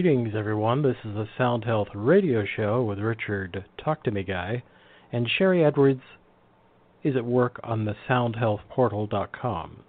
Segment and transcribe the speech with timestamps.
[0.00, 0.82] Greetings, everyone.
[0.82, 4.62] This is the Sound Health Radio Show with Richard Talk to Me Guy,
[5.10, 6.02] and Sharry Edwards
[7.02, 9.82] is at work on the SoundHealthPortal.com.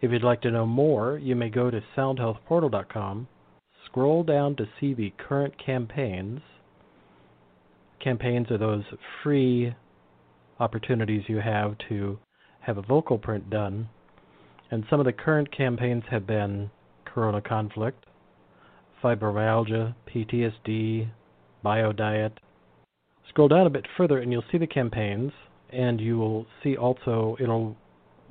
[0.00, 3.26] If you'd like to know more, you may go to SoundHealthPortal.com,
[3.86, 6.40] scroll down to see the current campaigns.
[7.98, 8.84] Campaigns are those
[9.24, 9.74] free
[10.60, 12.20] opportunities you have to
[12.60, 13.88] have a vocal print done,
[14.70, 16.70] and some of the current campaigns have been
[17.04, 18.04] Corona Conflict,
[19.02, 21.10] fibromyalgia, PTSD,
[21.64, 22.32] biodiet.
[23.28, 25.32] Scroll down a bit further and you'll see the campaigns,
[25.70, 27.76] and you will see also it'll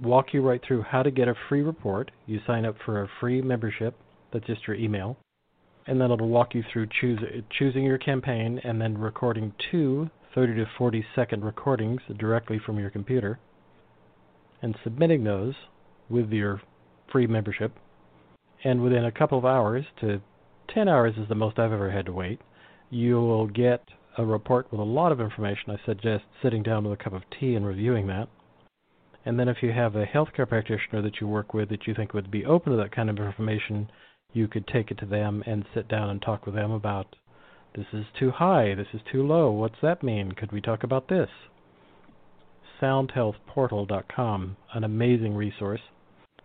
[0.02, 2.12] walk you right through how to get a free report.
[2.26, 3.96] You sign up for a free membership,
[4.32, 5.18] that's just your email,
[5.86, 7.20] and then it'll walk you through choose,
[7.58, 12.92] choosing your campaign and then recording two 30 to 40 second recordings directly from your
[12.92, 13.40] computer
[14.62, 15.56] and submitting those
[16.10, 16.62] with your
[17.12, 17.74] free membership.
[18.64, 20.22] And within a couple of hours to
[20.74, 22.40] 10 hours is the most I've ever had to wait.
[22.90, 23.84] You will get
[24.18, 25.72] a report with a lot of information.
[25.72, 28.28] I suggest sitting down with a cup of tea and reviewing that.
[29.26, 32.14] And then if you have a healthcare practitioner that you work with that you think
[32.14, 33.90] would be open to that kind of information,
[34.34, 37.16] you could take it to them and sit down and talk with them about
[37.76, 40.32] this is too high, this is too low, what's that mean?
[40.32, 41.30] Could we talk about this?
[42.82, 45.82] SoundHealthPortal.com, an amazing resource.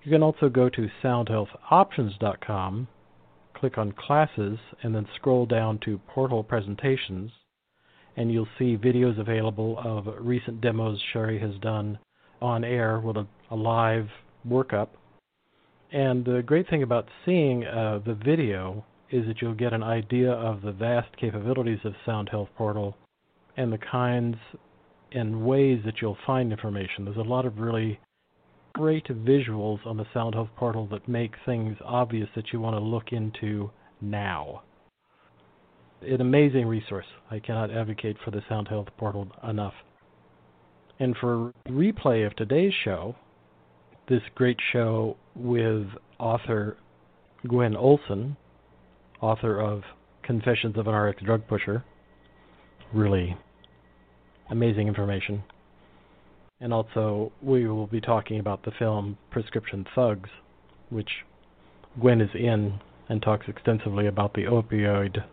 [0.02, 2.88] You can also go to SoundHealthOptions.com
[3.62, 7.30] click on Classes and then scroll down to Portal Presentations,
[8.16, 11.96] and you'll see videos available of recent demos Sharry has done
[12.40, 14.08] on air with a, a live
[14.44, 14.88] workup.
[15.92, 20.32] And the great thing about seeing uh, the video is that you'll get an idea
[20.32, 22.96] of the vast capabilities of Sound Health Portal
[23.56, 24.38] and the kinds
[25.12, 27.04] and ways that you'll find information.
[27.04, 28.00] There's a lot of really
[28.72, 32.80] great visuals on the Sound Health portal that make things obvious that you want to
[32.80, 34.62] look into now.
[36.00, 37.06] An amazing resource.
[37.30, 39.74] I cannot advocate for the Sound Health portal enough.
[40.98, 43.14] And for replay of today's show,
[44.08, 45.86] this great show with
[46.18, 46.76] author
[47.46, 48.36] Gwen Olsen,
[49.20, 49.82] author of
[50.22, 51.84] Confessions of an RX Drug Pusher,
[52.92, 53.36] really
[54.50, 55.42] amazing information.
[56.62, 60.30] And also, we will be talking about the film Prescription Thugs,
[60.90, 61.10] which
[62.00, 62.78] Gwen is in
[63.08, 65.24] and talks extensively about the opioid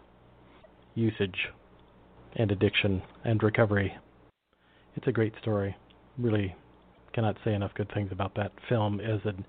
[0.96, 1.50] usage
[2.36, 3.96] and addiction and recovery.
[4.96, 5.78] It's a great story.
[6.18, 6.56] Really
[7.14, 9.46] cannot say enough good things about that film as an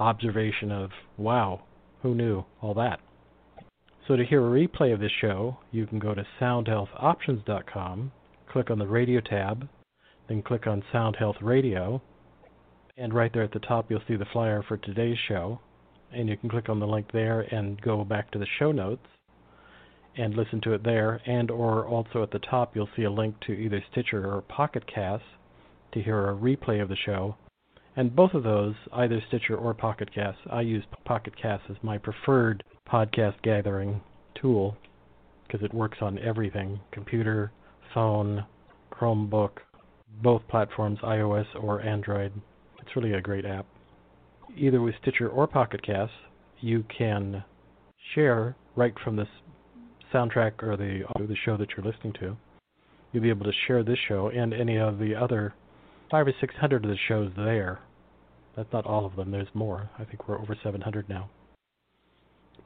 [0.00, 1.62] observation of wow,
[2.02, 2.98] who knew all that.
[4.08, 8.10] So to hear a replay of this show, you can go to soundhealthoptions.com,
[8.50, 9.68] click on the radio tab,
[10.30, 12.00] then click on Sound Health Radio.
[12.96, 15.58] And right there at the top, you'll see the flyer for today's show.
[16.12, 19.06] And you can click on the link there and go back to the show notes
[20.16, 21.20] and listen to it there.
[21.26, 24.84] And or also at the top, you'll see a link to either Stitcher or Pocket
[24.86, 25.24] Cast
[25.92, 27.36] to hear a replay of the show.
[27.96, 31.98] And both of those, either Stitcher or Pocket Cast, I use Pocket Cast as my
[31.98, 34.00] preferred podcast gathering
[34.40, 34.76] tool
[35.44, 37.50] because it works on everything computer,
[37.92, 38.44] phone,
[38.92, 39.58] Chromebook,
[40.22, 42.32] both platforms, iOS or Android.
[42.80, 43.66] It's really a great app.
[44.56, 46.12] Either with Stitcher or Pocket Cast,
[46.60, 47.44] you can
[48.14, 49.28] share right from this
[50.12, 52.36] soundtrack or the the show that you're listening to.
[53.12, 55.54] You'll be able to share this show and any of the other
[56.10, 57.80] five or six hundred of the shows there.
[58.56, 59.30] That's not all of them.
[59.30, 59.90] There's more.
[59.98, 61.30] I think we're over 700 now.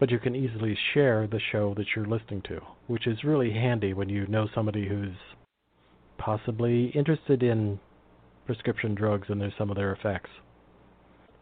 [0.01, 3.93] But you can easily share the show that you're listening to, which is really handy
[3.93, 5.15] when you know somebody who's
[6.19, 7.79] possibly interested in
[8.47, 10.31] prescription drugs and there's some of their effects.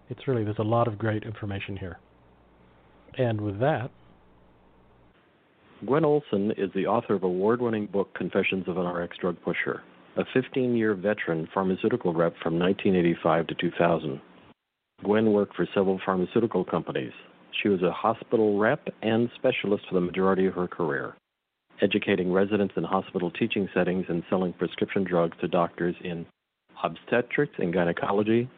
[0.08, 1.98] It's really, there's a lot of great information here.
[3.18, 3.90] And with that,
[5.84, 9.82] Gwen Olsen is the author of award winning book Confessions of an RX Drug Pusher,
[10.16, 14.20] a 15 year veteran pharmaceutical rep from 1985 to 2000.
[15.02, 17.12] Gwen worked for several pharmaceutical companies.
[17.62, 21.14] She was a hospital rep and specialist for the majority of her career
[21.82, 26.24] educating residents in hospital teaching settings and selling prescription drugs to doctors in
[26.82, 28.48] obstetrics and gynecology,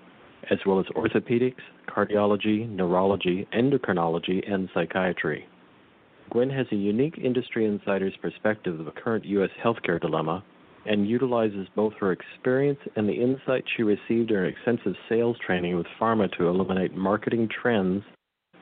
[0.51, 5.47] as well as orthopedics, cardiology, neurology, endocrinology, and psychiatry.
[6.31, 9.51] Gwen has a unique industry insider's perspective of the current U.S.
[9.63, 10.45] healthcare dilemma
[10.87, 15.87] and utilizes both her experience and the insight she received during extensive sales training with
[16.01, 18.03] pharma to eliminate marketing trends,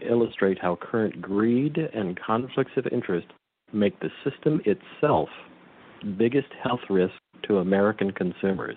[0.08, 3.26] illustrate how current greed and conflicts of interest
[3.72, 5.28] make the system itself
[6.02, 7.14] the biggest health risk
[7.44, 8.76] to American consumers.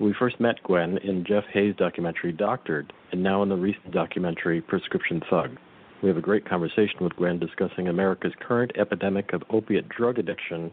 [0.00, 4.60] We first met Gwen in Jeff Hayes' documentary Doctored, and now in the recent documentary
[4.60, 5.56] Prescription Thug.
[6.02, 10.72] We have a great conversation with Gwen discussing America's current epidemic of opiate drug addiction,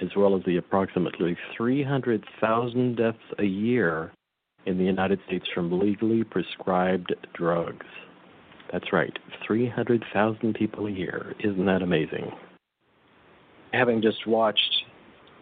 [0.00, 4.10] as well as the approximately 300,000 deaths a year
[4.64, 7.86] in the United States from legally prescribed drugs.
[8.72, 9.16] That's right,
[9.46, 11.34] 300,000 people a year.
[11.40, 12.32] Isn't that amazing?
[13.72, 14.84] Having just watched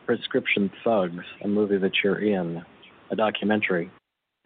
[0.06, 2.64] Prescription Thugs, a movie that you're in,
[3.10, 3.90] a documentary,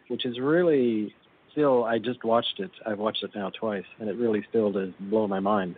[0.07, 1.13] which is really
[1.51, 2.71] still, I just watched it.
[2.85, 5.75] I've watched it now twice, and it really still does blow my mind.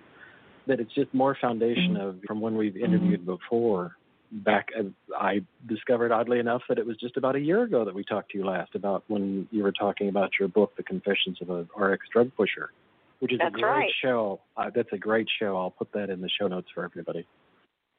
[0.65, 2.07] That it's just more foundation mm-hmm.
[2.07, 3.35] of from when we've interviewed mm-hmm.
[3.35, 3.95] before.
[4.29, 4.83] Back, uh,
[5.17, 8.31] I discovered oddly enough that it was just about a year ago that we talked
[8.31, 11.65] to you last about when you were talking about your book, The Confessions of a
[11.81, 12.71] RX Drug Pusher,
[13.19, 13.91] which is that's a great right.
[14.03, 14.41] show.
[14.57, 15.55] Uh, that's a great show.
[15.55, 17.25] I'll put that in the show notes for everybody.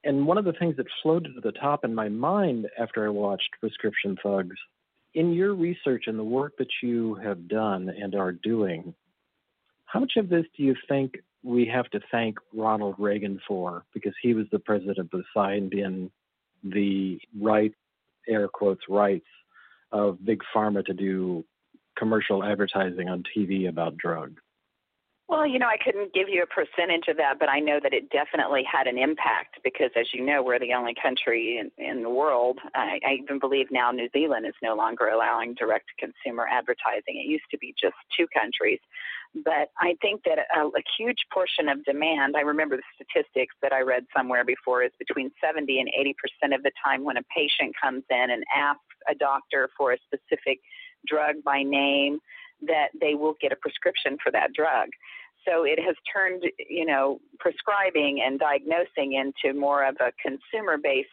[0.04, 3.10] And one of the things that floated to the top in my mind after I
[3.10, 4.56] watched Prescription Thugs,
[5.14, 8.94] in your research and the work that you have done and are doing,
[9.86, 13.84] how much of this do you think we have to thank Ronald Reagan for?
[13.94, 16.10] Because he was the president that signed in
[16.62, 17.72] the right,
[18.28, 19.26] air quotes, rights
[19.90, 21.44] of Big Pharma to do
[21.96, 24.40] commercial advertising on TV about drugs.
[25.28, 27.92] Well, you know, I couldn't give you a percentage of that, but I know that
[27.92, 32.02] it definitely had an impact because, as you know, we're the only country in, in
[32.02, 32.58] the world.
[32.74, 37.20] I, I even believe now New Zealand is no longer allowing direct consumer advertising.
[37.20, 38.80] It used to be just two countries.
[39.34, 43.74] But I think that a, a huge portion of demand, I remember the statistics that
[43.74, 45.90] I read somewhere before, is between 70 and
[46.42, 48.80] 80% of the time when a patient comes in and asks
[49.10, 50.58] a doctor for a specific
[51.06, 52.18] drug by name
[52.62, 54.88] that they will get a prescription for that drug.
[55.46, 61.08] So it has turned, you know, prescribing and diagnosing into more of a consumer based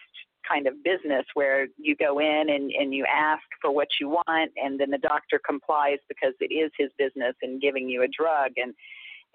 [0.47, 4.51] kind of business where you go in and, and you ask for what you want
[4.57, 8.51] and then the doctor complies because it is his business in giving you a drug
[8.57, 8.73] and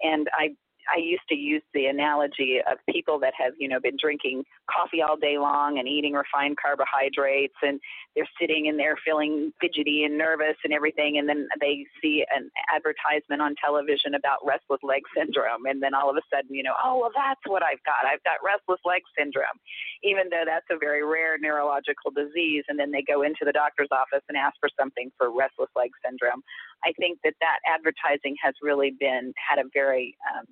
[0.01, 0.55] and I
[0.91, 5.01] I used to use the analogy of people that have, you know, been drinking coffee
[5.01, 7.79] all day long and eating refined carbohydrates and
[8.15, 12.51] they're sitting in there feeling fidgety and nervous and everything and then they see an
[12.75, 16.75] advertisement on television about restless leg syndrome and then all of a sudden, you know,
[16.83, 18.03] oh well that's what I've got.
[18.03, 19.55] I've got restless leg syndrome.
[20.03, 23.91] Even though that's a very rare neurological disease and then they go into the doctor's
[23.91, 26.43] office and ask for something for restless leg syndrome.
[26.83, 30.45] I think that that advertising has really been had a very um,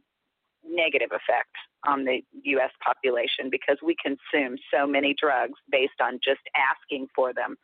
[0.69, 1.55] negative effect
[1.87, 2.71] on the U.S.
[2.83, 7.55] population because we consume so many drugs based on just asking for them.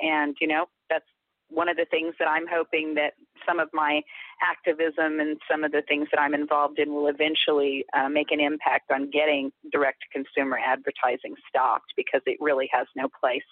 [0.00, 1.04] And, you know, that's
[1.50, 3.14] one of the things that I'm hoping that
[3.46, 4.02] some of my
[4.42, 8.40] activism and some of the things that I'm involved in will eventually uh, make an
[8.40, 13.48] impact on getting direct to consumer advertising stopped because it really has no place,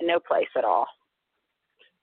[0.00, 0.86] no place at all.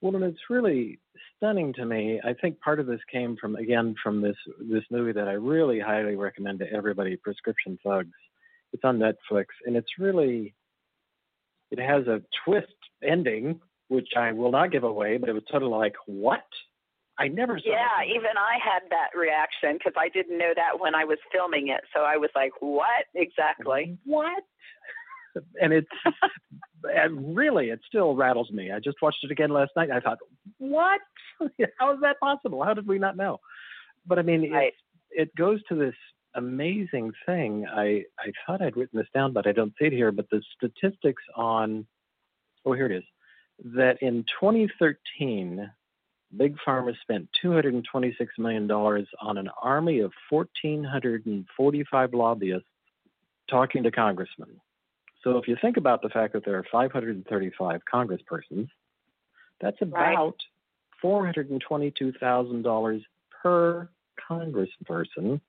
[0.02, 1.00] Well, and it's really
[1.36, 2.22] stunning to me.
[2.24, 5.80] I think part of this came from again from this this movie that I really
[5.80, 8.16] highly recommend to everybody, Prescription Thugs.
[8.72, 10.54] It's on Netflix, and it's really
[11.72, 12.68] it has a twist
[13.04, 16.46] ending, which I will not give away, but it was totally like what.
[17.18, 17.70] I never saw.
[17.70, 21.68] Yeah, even I had that reaction because I didn't know that when I was filming
[21.68, 21.82] it.
[21.94, 23.98] So I was like, "What exactly?
[24.06, 24.44] What?"
[25.62, 25.90] and it's
[26.84, 28.72] and really it still rattles me.
[28.72, 29.92] I just watched it again last night.
[29.92, 30.20] I thought,
[30.58, 31.02] what?
[31.80, 32.64] How is that possible?
[32.64, 33.40] How did we not know?
[34.06, 34.74] But I mean, right.
[35.12, 35.96] it, it goes to this
[36.36, 37.66] amazing thing.
[37.68, 40.12] I I thought I'd written this down, but I don't see it here.
[40.12, 41.86] But the statistics on
[42.66, 43.04] oh here it is
[43.76, 45.72] that in 2013.
[46.38, 52.68] Big Pharma spent $226 million on an army of 1,445 lobbyists
[53.50, 54.62] talking to congressmen.
[55.24, 58.70] So if you think about the fact that there are 535 congresspersons,
[59.60, 60.36] that's about
[61.04, 61.34] right.
[61.36, 63.04] $422,000
[63.44, 63.90] per
[64.30, 65.42] congressperson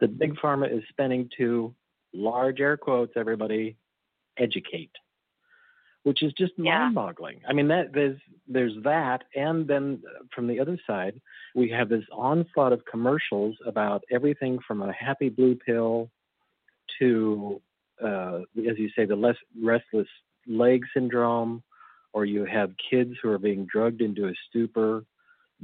[0.00, 1.74] that Big Pharma is spending to
[2.12, 3.76] large air quotes, everybody,
[4.38, 4.90] educate,
[6.02, 6.78] which is just yeah.
[6.78, 7.42] mind-boggling.
[7.48, 8.18] I mean, that there's
[8.48, 11.20] there's that, and then uh, from the other side,
[11.54, 16.10] we have this onslaught of commercials about everything from a happy blue pill
[16.98, 17.60] to
[18.04, 20.08] uh, as you say, the less restless
[20.46, 21.62] leg syndrome,
[22.12, 25.04] or you have kids who are being drugged into a stupor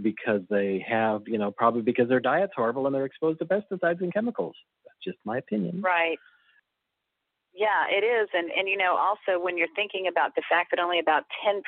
[0.02, 4.00] because they have, you know, probably because their diet's horrible and they're exposed to pesticides
[4.00, 4.54] and chemicals.
[4.84, 5.80] That's just my opinion.
[5.80, 6.18] Right.
[7.56, 8.28] Yeah, it is.
[8.34, 11.64] And, and you know, also when you're thinking about the fact that only about 10%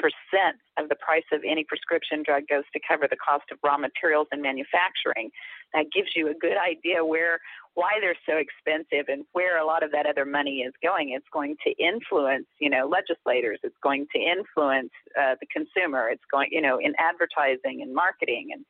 [0.76, 4.28] of the price of any prescription drug goes to cover the cost of raw materials
[4.30, 5.30] and manufacturing,
[5.72, 7.40] that gives you a good idea where,
[7.78, 11.10] why they're so expensive and where a lot of that other money is going.
[11.10, 13.60] It's going to influence, you know, legislators.
[13.62, 16.08] It's going to influence uh, the consumer.
[16.10, 18.64] It's going, you know, in advertising and marketing and,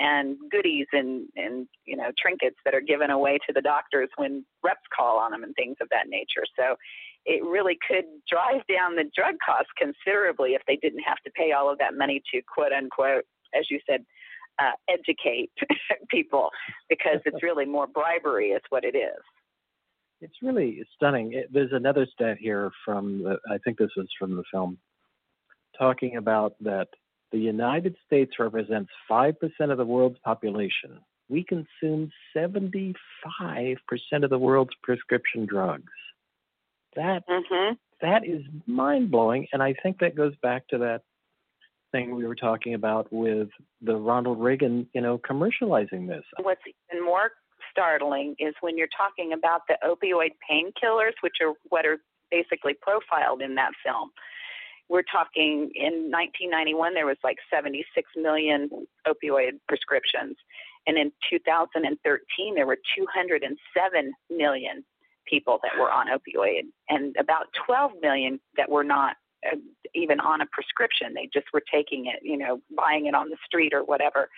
[0.00, 4.44] and goodies and and you know trinkets that are given away to the doctors when
[4.64, 6.44] reps call on them and things of that nature.
[6.58, 6.74] So
[7.26, 11.52] it really could drive down the drug costs considerably if they didn't have to pay
[11.52, 13.24] all of that money to quote unquote,
[13.54, 14.04] as you said,
[14.58, 15.50] uh, educate
[16.10, 16.50] people
[16.88, 19.22] because it's really more bribery is what it is.
[20.20, 21.32] It's really stunning.
[21.32, 24.78] It, there's another stat here from the, I think this was from the film,
[25.78, 26.88] talking about that
[27.30, 29.34] the United States represents 5%
[29.70, 30.98] of the world's population.
[31.28, 32.94] We consume 75%
[34.22, 35.92] of the world's prescription drugs.
[36.96, 37.74] That mm-hmm.
[38.00, 41.02] that is mind blowing, and I think that goes back to that
[41.92, 43.48] thing we were talking about with
[43.80, 46.24] the Ronald Reagan, you know, commercializing this.
[46.42, 46.60] What's
[46.92, 47.30] even more
[47.70, 51.98] startling is when you're talking about the opioid painkillers, which are what are
[52.30, 54.10] basically profiled in that film.
[54.88, 58.70] We're talking in 1991, there was like 76 million
[59.06, 60.36] opioid prescriptions.
[60.86, 64.84] And in 2013, there were 207 million
[65.26, 69.16] people that were on opioid and about 12 million that were not
[69.46, 69.56] uh,
[69.94, 71.14] even on a prescription.
[71.14, 74.28] They just were taking it, you know, buying it on the street or whatever.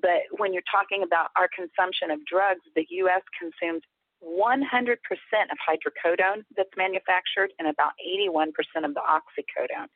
[0.00, 3.22] But when you're talking about our consumption of drugs, the U.S.
[3.38, 3.82] consumes
[4.24, 8.48] 100% of hydrocodone that's manufactured and about 81%
[8.84, 9.88] of the oxycodone.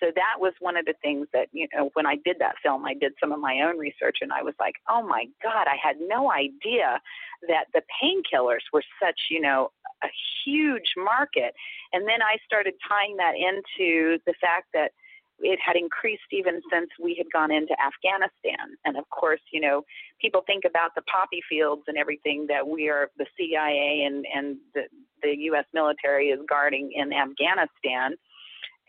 [0.00, 2.84] So that was one of the things that, you know, when I did that film,
[2.84, 5.76] I did some of my own research and I was like, oh my God, I
[5.80, 7.00] had no idea
[7.48, 9.70] that the painkillers were such, you know,
[10.02, 10.08] a
[10.44, 11.54] huge market.
[11.92, 14.92] And then I started tying that into the fact that
[15.40, 18.76] it had increased even since we had gone into Afghanistan.
[18.84, 19.84] And of course, you know,
[20.20, 24.56] people think about the poppy fields and everything that we are, the CIA and, and
[24.74, 24.82] the,
[25.22, 25.64] the U.S.
[25.72, 28.16] military is guarding in Afghanistan.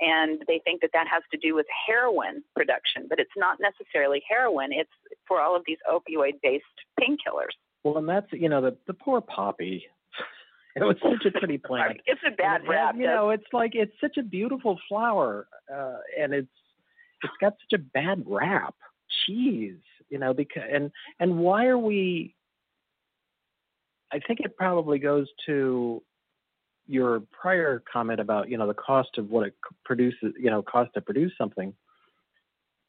[0.02, 4.24] And they think that that has to do with heroin production, but it's not necessarily
[4.28, 4.70] heroin.
[4.72, 4.90] It's
[5.28, 6.64] for all of these opioid based
[7.00, 7.54] painkillers.
[7.84, 9.86] Well, and that's, you know, the, the poor poppy
[10.76, 12.00] it was such a pretty plant.
[12.06, 12.96] it's a bad rap.
[12.98, 16.48] You know, it's like it's such a beautiful flower, uh, and it's
[17.24, 18.76] it's got such a bad rap.
[19.26, 22.36] Cheese, you know, because and and why are we?
[24.12, 26.02] I think it probably goes to
[26.88, 30.92] your prior comment about you know the cost of what it produces, you know, cost
[30.94, 31.74] to produce something.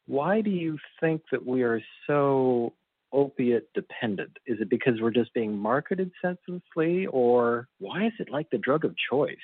[0.07, 2.73] Why do you think that we are so
[3.13, 4.37] opiate dependent?
[4.45, 8.85] Is it because we're just being marketed senselessly, or why is it like the drug
[8.85, 9.35] of choice?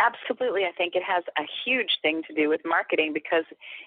[0.00, 0.64] Absolutely.
[0.64, 3.44] I think it has a huge thing to do with marketing because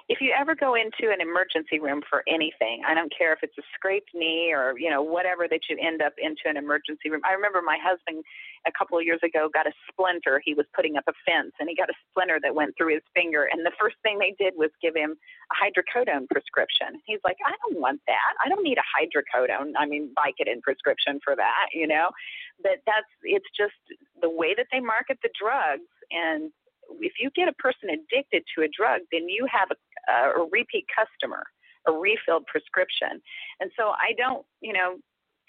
[0.09, 3.57] if you ever go into an emergency room for anything, I don't care if it's
[3.57, 7.21] a scraped knee or, you know, whatever that you end up into an emergency room.
[7.25, 8.23] I remember my husband
[8.67, 10.39] a couple of years ago got a splinter.
[10.45, 13.03] He was putting up a fence and he got a splinter that went through his
[13.17, 13.49] finger.
[13.51, 15.17] And the first thing they did was give him
[15.49, 17.01] a hydrocodone prescription.
[17.05, 18.37] He's like, I don't want that.
[18.37, 19.73] I don't need a hydrocodone.
[19.77, 22.13] I mean, Vicodin prescription for that, you know?
[22.61, 23.75] But that's, it's just
[24.21, 26.51] the way that they market the drugs and
[26.99, 30.85] if you get a person addicted to a drug, then you have a, a repeat
[30.93, 31.43] customer,
[31.87, 33.21] a refilled prescription.
[33.59, 34.97] And so I don't, you know,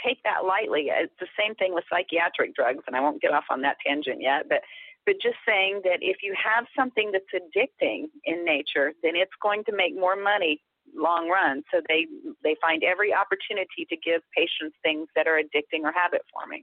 [0.04, 0.90] take that lightly.
[0.90, 4.20] It's the same thing with psychiatric drugs, and I won't get off on that tangent
[4.20, 4.60] yet, but
[5.06, 9.62] but just saying that if you have something that's addicting in nature, then it's going
[9.64, 10.62] to make more money
[10.96, 11.62] long run.
[11.70, 12.06] So they
[12.42, 16.62] they find every opportunity to give patients things that are addicting or habit forming.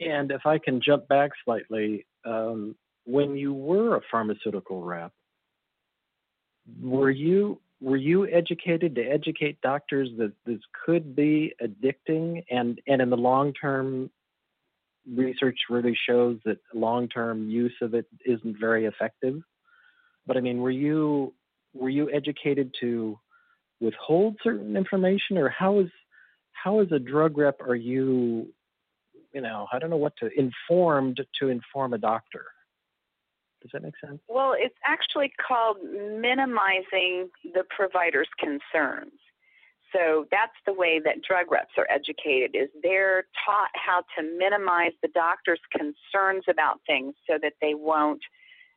[0.00, 5.12] And if I can jump back slightly, um, when you were a pharmaceutical rep,
[6.82, 12.44] were you were you educated to educate doctors that this could be addicting?
[12.50, 14.10] And and in the long term
[15.14, 19.40] research really shows that long term use of it isn't very effective.
[20.26, 21.32] But i mean were you
[21.74, 23.18] were you educated to
[23.80, 25.38] withhold certain information?
[25.38, 25.90] Or how is
[26.52, 28.52] how as a drug rep are you
[29.36, 32.46] you know, I don't know what to informed to inform a doctor.
[33.60, 34.18] Does that make sense?
[34.28, 39.12] Well, it's actually called minimizing the provider's concerns.
[39.92, 44.92] So that's the way that drug reps are educated is they're taught how to minimize
[45.02, 48.22] the doctor's concerns about things so that they won't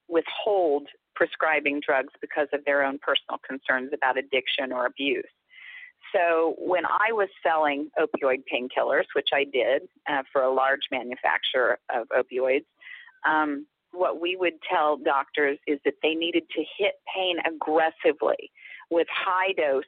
[0.09, 5.23] withhold prescribing drugs because of their own personal concerns about addiction or abuse.
[6.13, 11.79] So when I was selling opioid painkillers, which I did uh, for a large manufacturer
[11.93, 12.65] of opioids,
[13.27, 18.51] um, what we would tell doctors is that they needed to hit pain aggressively
[18.89, 19.83] with high dose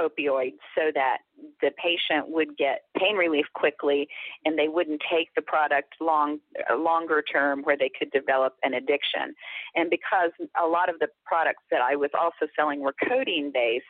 [0.00, 1.18] opioids so that
[1.60, 4.08] the patient would get pain relief quickly
[4.44, 6.38] and they wouldn't take the product long
[6.76, 9.34] longer term where they could develop an addiction.
[9.74, 10.30] And because
[10.60, 13.84] a lot of the products that I was also selling were codeine based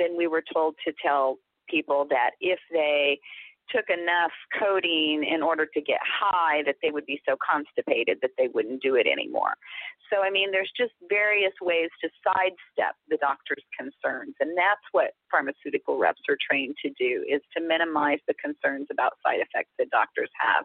[0.00, 1.36] then we were told to tell
[1.68, 3.20] people that if they
[3.70, 8.32] took enough codeine in order to get high that they would be so constipated that
[8.36, 9.54] they wouldn't do it anymore.
[10.12, 14.34] So, I mean, there's just various ways to sidestep the doctor's concerns.
[14.40, 19.12] And that's what pharmaceutical reps are trained to do is to minimize the concerns about
[19.22, 20.64] side effects that doctors have.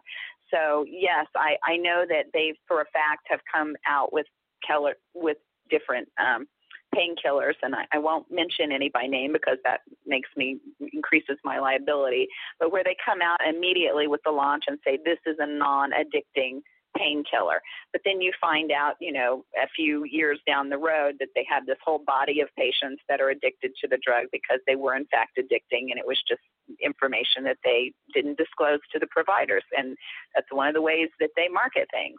[0.50, 4.26] So, yes, I, I know that they, for a fact, have come out with
[4.66, 5.38] Keller with
[5.70, 6.46] different um,
[6.94, 10.58] painkillers, and I, I won't mention any by name because that makes me
[10.92, 12.28] increases my liability.
[12.58, 16.60] But where they come out immediately with the launch and say this is a non-addicting
[16.96, 17.60] painkiller.
[17.92, 21.46] But then you find out, you know, a few years down the road that they
[21.48, 24.96] have this whole body of patients that are addicted to the drug because they were
[24.96, 26.40] in fact addicting and it was just
[26.82, 29.64] information that they didn't disclose to the providers.
[29.76, 29.96] And
[30.34, 32.18] that's one of the ways that they market things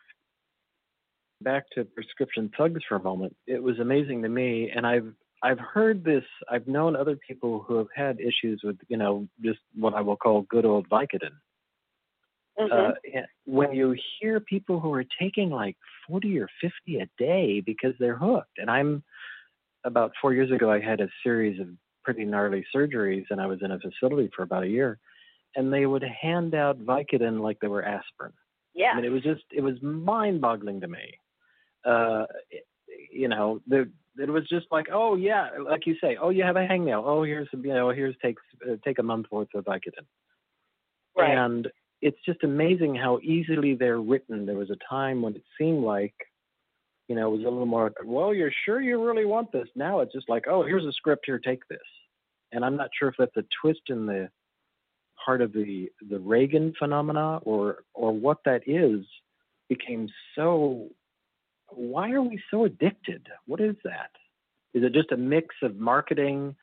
[1.41, 5.13] back to prescription thugs for a moment, it was amazing to me, and I've
[5.43, 6.23] I've heard this.
[6.49, 10.15] I've known other people who have had issues with, you know, just what I will
[10.15, 11.35] call good old Vicodin.
[12.59, 12.73] Mm-hmm.
[12.73, 15.77] Uh, when you hear people who are taking like
[16.07, 19.03] 40 or 50 a day because they're hooked, and I'm
[19.83, 21.67] about four years ago, I had a series of
[22.03, 24.97] pretty gnarly surgeries, and I was in a facility for about a year,
[25.55, 28.33] and they would hand out Vicodin like they were aspirin.
[28.73, 28.91] Yeah.
[28.93, 31.19] I mean, it was just, it was mind boggling to me
[31.87, 32.25] uh,
[33.11, 36.55] you know, the, it was just like, oh yeah, like you say, oh you have
[36.55, 40.05] a hangnail, oh here's you know here's take uh, take a month worth of Vicodin,
[41.15, 41.37] right.
[41.37, 41.67] and
[42.01, 44.45] it's just amazing how easily they're written.
[44.45, 46.13] There was a time when it seemed like,
[47.07, 49.67] you know, it was a little more, well, you're sure you really want this.
[49.75, 51.79] Now it's just like, oh, here's a script, here, take this.
[52.51, 54.29] And I'm not sure if that's a twist in the
[55.25, 59.05] part of the the Reagan phenomena or or what that is
[59.67, 60.87] became so
[61.69, 63.27] why are we so addicted?
[63.45, 64.11] What is that?
[64.73, 66.55] Is it just a mix of marketing,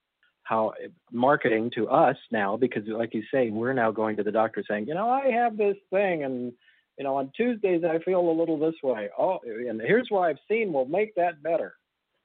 [0.42, 0.72] how
[1.10, 2.56] marketing to us now?
[2.56, 5.56] Because, like you say, we're now going to the doctor saying, you know, I have
[5.56, 6.52] this thing, and
[6.98, 9.08] you know, on Tuesdays I feel a little this way.
[9.18, 11.74] Oh, and here's what I've seen will make that better.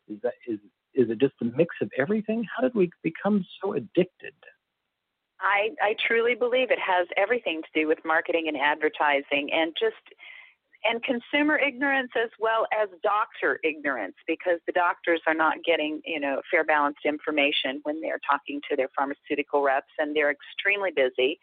[0.07, 0.59] Is that is
[0.93, 2.45] is it just a mix of everything?
[2.55, 4.33] How did we become so addicted?
[5.39, 9.95] I I truly believe it has everything to do with marketing and advertising, and just
[10.85, 16.19] and consumer ignorance as well as doctor ignorance because the doctors are not getting you
[16.19, 21.39] know fair balanced information when they're talking to their pharmaceutical reps and they're extremely busy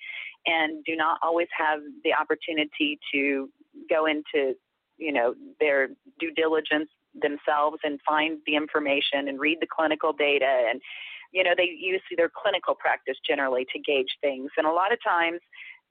[0.47, 3.49] and do not always have the opportunity to
[3.91, 4.55] go into
[4.99, 6.89] you know their due diligence
[7.21, 10.67] themselves and find the information and read the clinical data.
[10.69, 10.81] And
[11.33, 14.51] you know they use their clinical practice generally to gauge things.
[14.57, 15.41] And a lot of times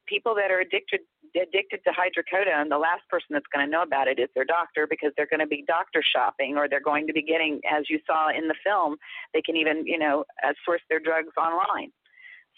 [0.07, 1.01] people that are addicted
[1.41, 4.87] addicted to hydrocodone, the last person that's going to know about it is their doctor
[4.89, 7.99] because they're going to be doctor shopping or they're going to be getting, as you
[8.05, 8.95] saw in the film,
[9.33, 11.91] they can even, you know, uh, source their drugs online.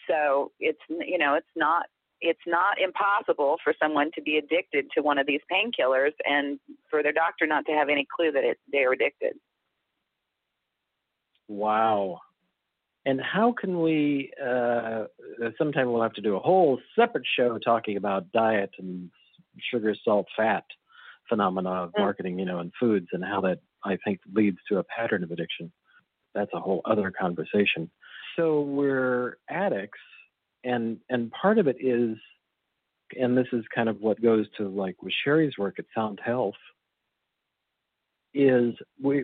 [0.09, 1.85] So it's, you know, it's not
[2.19, 6.59] it's not impossible for someone to be addicted to one of these painkillers and
[6.89, 9.33] for their doctor not to have any clue that it, they're addicted.
[11.47, 12.19] Wow.
[13.07, 14.31] And how can we?
[14.37, 15.05] Uh,
[15.57, 19.09] sometime we'll have to do a whole separate show talking about diet and
[19.71, 20.65] sugar, salt, fat
[21.29, 21.99] phenomena of mm.
[21.99, 25.31] marketing, you know, and foods, and how that I think leads to a pattern of
[25.31, 25.71] addiction.
[26.35, 27.89] That's a whole other conversation.
[28.35, 30.01] So we're addicts,
[30.65, 32.17] and and part of it is,
[33.17, 36.55] and this is kind of what goes to like with Sharry's work at Sound Health,
[38.33, 39.23] is we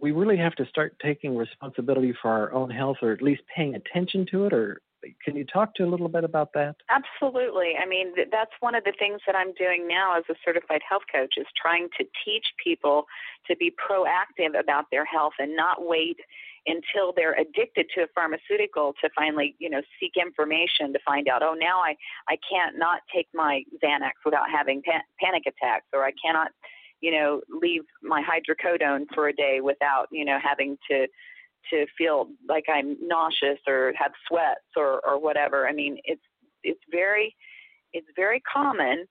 [0.00, 3.74] we really have to start taking responsibility for our own health or at least paying
[3.74, 4.80] attention to it or
[5.24, 6.76] can you talk to a little bit about that?
[6.90, 7.74] Absolutely.
[7.80, 11.02] I mean that's one of the things that i'm doing now as a certified health
[11.12, 13.06] coach is trying to teach people
[13.46, 16.18] to be proactive about their health and not wait
[16.66, 21.42] until they're addicted to a pharmaceutical to finally you know seek information to find out
[21.42, 21.94] oh now i
[22.28, 26.50] i can't not take my xanax without having pan- panic attacks or i cannot
[27.00, 31.06] you know, leave my hydrocodone for a day without, you know, having to
[31.70, 35.66] to feel like I'm nauseous or have sweats or or whatever.
[35.68, 36.22] I mean, it's
[36.62, 37.34] it's very
[37.92, 39.06] it's very common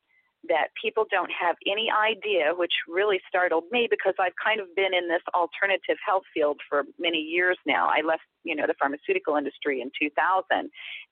[0.49, 4.93] that people don't have any idea, which really startled me because I've kind of been
[4.93, 7.87] in this alternative health field for many years now.
[7.87, 10.45] I left, you know, the pharmaceutical industry in 2000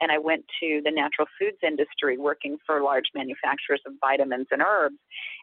[0.01, 4.61] and I went to the natural foods industry working for large manufacturers of vitamins and
[4.61, 4.97] herbs.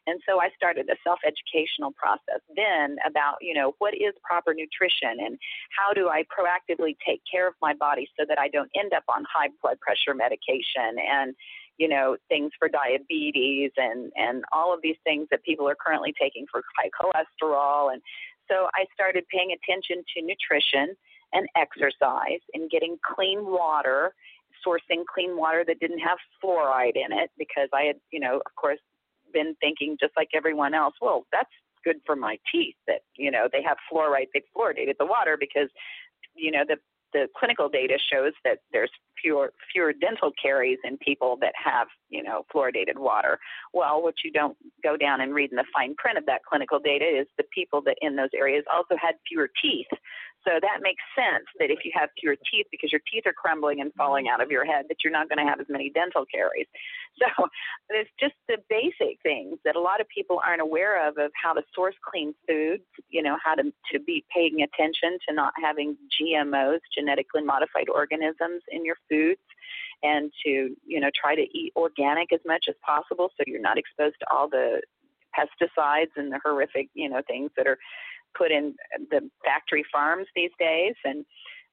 [0.07, 5.21] And so I started a self-educational process then about, you know, what is proper nutrition
[5.25, 5.39] and
[5.77, 9.05] how do I proactively take care of my body so that I don't end up
[9.09, 11.35] on high blood pressure medication and
[11.81, 16.13] you know, things for diabetes and, and all of these things that people are currently
[16.21, 17.91] taking for high cholesterol.
[17.91, 18.03] And
[18.51, 20.95] so I started paying attention to nutrition
[21.33, 24.13] and exercise and getting clean water,
[24.61, 28.55] sourcing clean water that didn't have fluoride in it because I had, you know, of
[28.57, 28.81] course,
[29.33, 31.49] been thinking just like everyone else, well, that's
[31.83, 35.71] good for my teeth that, you know, they have fluoride, they fluoridated the water because,
[36.35, 36.77] you know, the
[37.13, 42.23] the clinical data shows that there's fewer fewer dental caries in people that have you
[42.23, 43.39] know fluoridated water.
[43.73, 46.79] Well, what you don't go down and read in the fine print of that clinical
[46.79, 49.89] data is the people that in those areas also had fewer teeth.
[50.45, 53.81] So that makes sense that if you have fewer teeth because your teeth are crumbling
[53.81, 56.25] and falling out of your head, that you're not going to have as many dental
[56.27, 56.67] caries.
[57.19, 57.49] So
[57.91, 61.53] it's just the basic things that a lot of people aren't aware of of how
[61.53, 65.99] to source clean foods, you know, how to to be paying attention to not having
[66.17, 69.41] GMOs, genetically modified organisms in your foods
[70.03, 73.79] and to, you know, try to eat organic as much as possible so you're not
[73.79, 74.81] exposed to all the
[75.37, 77.79] pesticides and the horrific, you know, things that are
[78.37, 78.75] put in
[79.11, 80.95] the factory farms these days.
[81.05, 81.25] And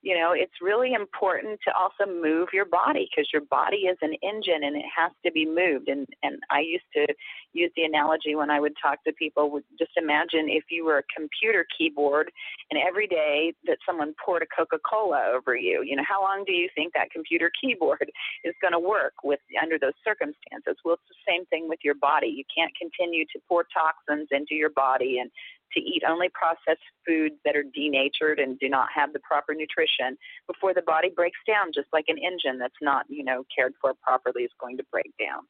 [0.01, 4.13] you know it's really important to also move your body because your body is an
[4.21, 5.87] engine and it has to be moved.
[5.87, 7.07] And and i used to
[7.53, 11.03] use the analogy when i would talk to people just imagine if you were a
[11.15, 12.31] computer keyboard
[12.71, 16.43] and every day that someone poured a coca cola over you you know how long
[16.45, 18.09] do you think that computer keyboard
[18.43, 20.75] is going to work with under those circumstances?
[20.83, 22.27] Well it's the same thing with your body.
[22.27, 25.31] You can't continue to pour toxins into your body and
[25.73, 30.17] to eat only processed foods that are denatured and do not have the proper nutrition
[30.47, 33.93] before the body breaks down, just like an engine that's not, you know, cared for
[34.01, 35.41] properly is going to break down.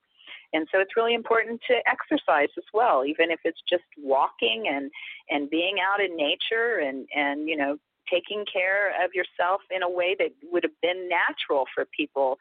[0.54, 4.92] And so it's really important to exercise as well, even if it's just walking and
[5.30, 7.78] and being out in nature and and you know
[8.10, 12.38] taking care of yourself in a way that would have been natural for people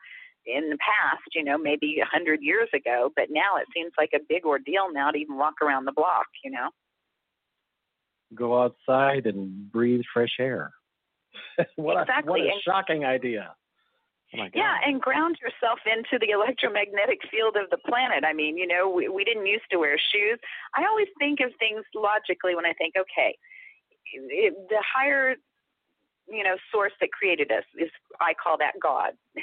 [0.46, 4.10] in the past, you know, maybe a hundred years ago, but now it seems like
[4.14, 6.70] a big ordeal now to even walk around the block, you know
[8.34, 10.72] go outside and breathe fresh air.
[11.76, 12.42] what exactly.
[12.42, 13.54] a what a shocking idea.
[14.34, 18.24] Oh yeah, and ground yourself into the electromagnetic field of the planet.
[18.26, 20.38] I mean, you know, we, we didn't used to wear shoes.
[20.76, 23.38] I always think of things logically when I think, okay,
[24.12, 25.36] it, the higher,
[26.28, 27.88] you know, source that created us is
[28.20, 29.12] I call that God.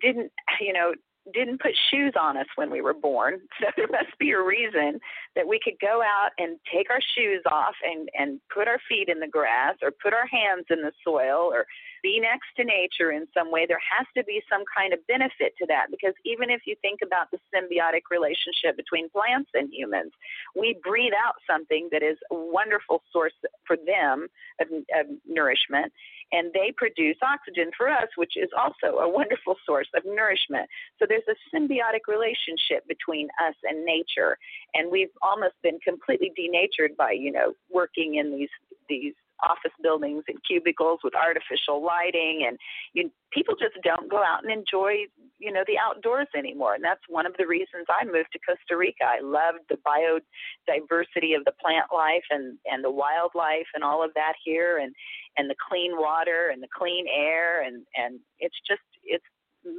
[0.00, 0.92] didn't, you know,
[1.32, 3.40] didn't put shoes on us when we were born.
[3.60, 5.00] So there must be a reason
[5.34, 9.08] that we could go out and take our shoes off and, and put our feet
[9.08, 11.66] in the grass or put our hands in the soil or
[12.02, 13.66] be next to nature in some way.
[13.66, 17.00] There has to be some kind of benefit to that because even if you think
[17.02, 20.12] about the symbiotic relationship between plants and humans,
[20.54, 23.34] we breathe out something that is a wonderful source
[23.66, 24.28] for them
[24.60, 25.92] of, of nourishment
[26.32, 30.68] and they produce oxygen for us, which is also a wonderful source of nourishment.
[30.98, 34.36] So there's a symbiotic relationship between us and nature,
[34.74, 38.50] and we've almost been completely denatured by you know working in these
[38.88, 42.58] these office buildings and cubicles with artificial lighting and
[42.94, 45.04] you, people just don't go out and enjoy
[45.38, 46.74] you know the outdoors anymore.
[46.74, 49.04] And that's one of the reasons i moved to costa rica.
[49.04, 54.12] I loved the biodiversity of the plant life and and the wildlife and all of
[54.14, 54.94] that here and
[55.36, 59.24] and the clean water and the clean air and and it's just it's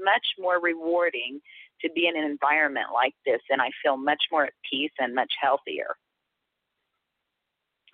[0.03, 1.39] much more rewarding
[1.81, 5.15] to be in an environment like this and i feel much more at peace and
[5.15, 5.95] much healthier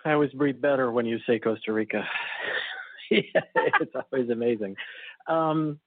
[0.06, 2.06] I always breathe better when you say Costa Rica.
[3.10, 3.40] yeah,
[3.80, 4.76] it's always amazing.
[5.26, 5.80] Um,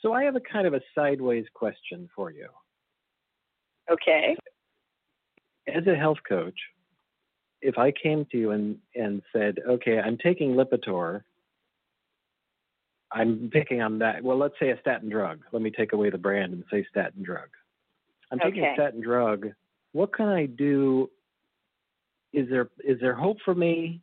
[0.00, 2.48] so I have a kind of a sideways question for you.
[3.90, 4.34] Okay.
[5.68, 6.58] As a health coach,
[7.60, 11.22] if I came to you and, and said, okay, I'm taking Lipitor,
[13.12, 14.22] I'm picking on that.
[14.24, 15.40] Well, let's say a statin drug.
[15.52, 17.48] Let me take away the brand and say statin drug.
[18.32, 18.70] I'm taking okay.
[18.70, 19.48] a statin drug.
[19.92, 21.10] What can I do
[22.36, 24.02] is there is there hope for me?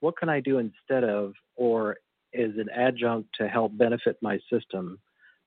[0.00, 1.96] What can I do instead of, or
[2.32, 4.98] is an adjunct to help benefit my system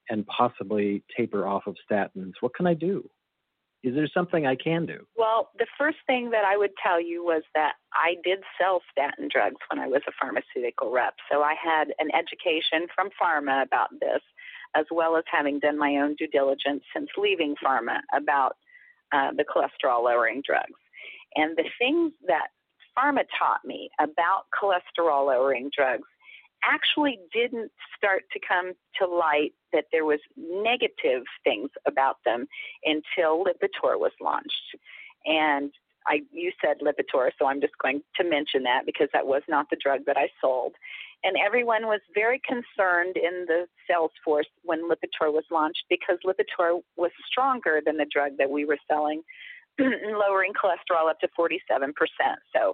[0.10, 2.34] and possibly taper off of statins?
[2.42, 3.10] What can I do?
[3.84, 5.06] Is there something I can do?
[5.16, 9.30] Well, the first thing that I would tell you was that I did sell statin
[9.32, 11.14] drugs when I was a pharmaceutical rep.
[11.32, 14.22] So I had an education from pharma about this,
[14.76, 18.58] as well as having done my own due diligence since leaving pharma about
[19.14, 20.80] uh, the cholesterol lowering drugs.
[21.36, 22.48] And the things that
[22.98, 26.08] pharma taught me about cholesterol lowering drugs
[26.64, 32.48] actually didn't start to come to light that there was negative things about them
[32.84, 34.76] until Lipitor was launched.
[35.26, 35.72] And
[36.08, 39.68] I you said Lipitor, so I'm just going to mention that because that was not
[39.70, 40.74] the drug that I sold.
[41.24, 46.82] And everyone was very concerned in the sales force when Lipitor was launched because Lipitor
[46.96, 49.24] was stronger than the drug that we were selling
[49.80, 51.92] lowering cholesterol up to 47%.
[52.56, 52.74] So,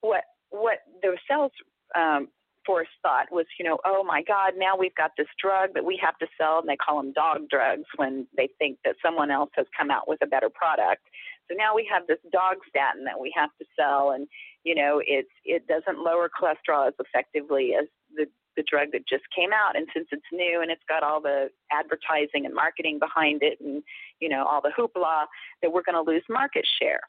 [0.00, 1.52] what what the sales
[1.96, 2.28] um,
[2.66, 5.98] force thought was, you know, oh my God, now we've got this drug that we
[6.02, 9.50] have to sell, and they call them dog drugs when they think that someone else
[9.54, 11.02] has come out with a better product.
[11.48, 14.26] So now we have this dog statin that we have to sell, and
[14.64, 19.24] you know, it's it doesn't lower cholesterol as effectively as the the drug that just
[19.34, 19.76] came out.
[19.76, 23.82] And since it's new and it's got all the advertising and marketing behind it, and
[24.20, 25.26] you know, all the hoopla,
[25.62, 27.00] that we're going to lose market share.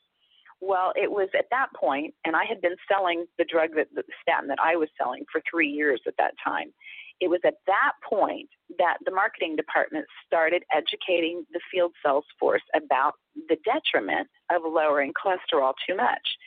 [0.60, 4.03] Well, it was at that point, and I had been selling the drug that the
[4.21, 6.73] statin that I was selling for three years at that time.
[7.19, 12.62] It was at that point that the marketing department started educating the field sales force
[12.75, 13.13] about
[13.49, 16.38] the detriment of lowering cholesterol too much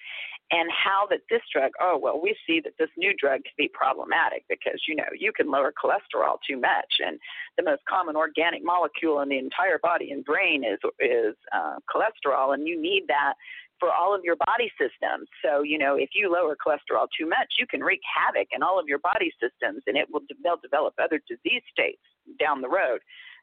[0.50, 3.70] and how that this drug, oh, well, we see that this new drug can be
[3.72, 6.98] problematic because, you know, you can lower cholesterol too much.
[6.98, 7.18] And
[7.56, 12.54] the most common organic molecule in the entire body and brain is, is uh, cholesterol,
[12.54, 13.34] and you need that
[13.78, 15.26] for all of your body systems.
[15.42, 18.78] So, you know, if you lower cholesterol too much, you can wreak havoc in all
[18.78, 22.02] of your body systems and it will they'll develop other disease states
[22.38, 23.00] down the road.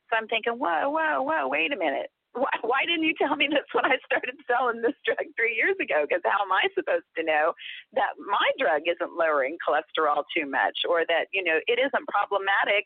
[0.10, 2.12] So I'm thinking, whoa, whoa, whoa, wait a minute.
[2.34, 5.76] Why, why didn't you tell me this when I started selling this drug three years
[5.82, 6.06] ago?
[6.06, 7.54] Because how am I supposed to know
[7.94, 12.86] that my drug isn't lowering cholesterol too much or that, you know, it isn't problematic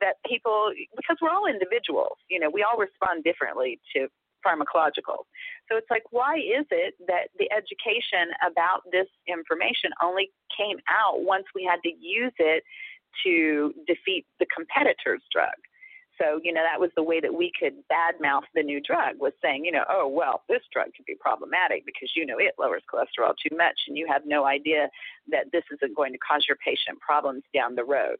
[0.00, 4.08] that people, because we're all individuals, you know, we all respond differently to
[4.44, 5.26] pharmacological.
[5.68, 11.24] So it's like, why is it that the education about this information only came out
[11.24, 12.62] once we had to use it
[13.24, 15.56] to defeat the competitor's drug?
[16.18, 19.32] So, you know, that was the way that we could badmouth the new drug was
[19.42, 22.82] saying, you know, oh, well, this drug could be problematic because, you know, it lowers
[22.92, 24.88] cholesterol too much and you have no idea
[25.30, 28.16] that this isn't going to cause your patient problems down the road.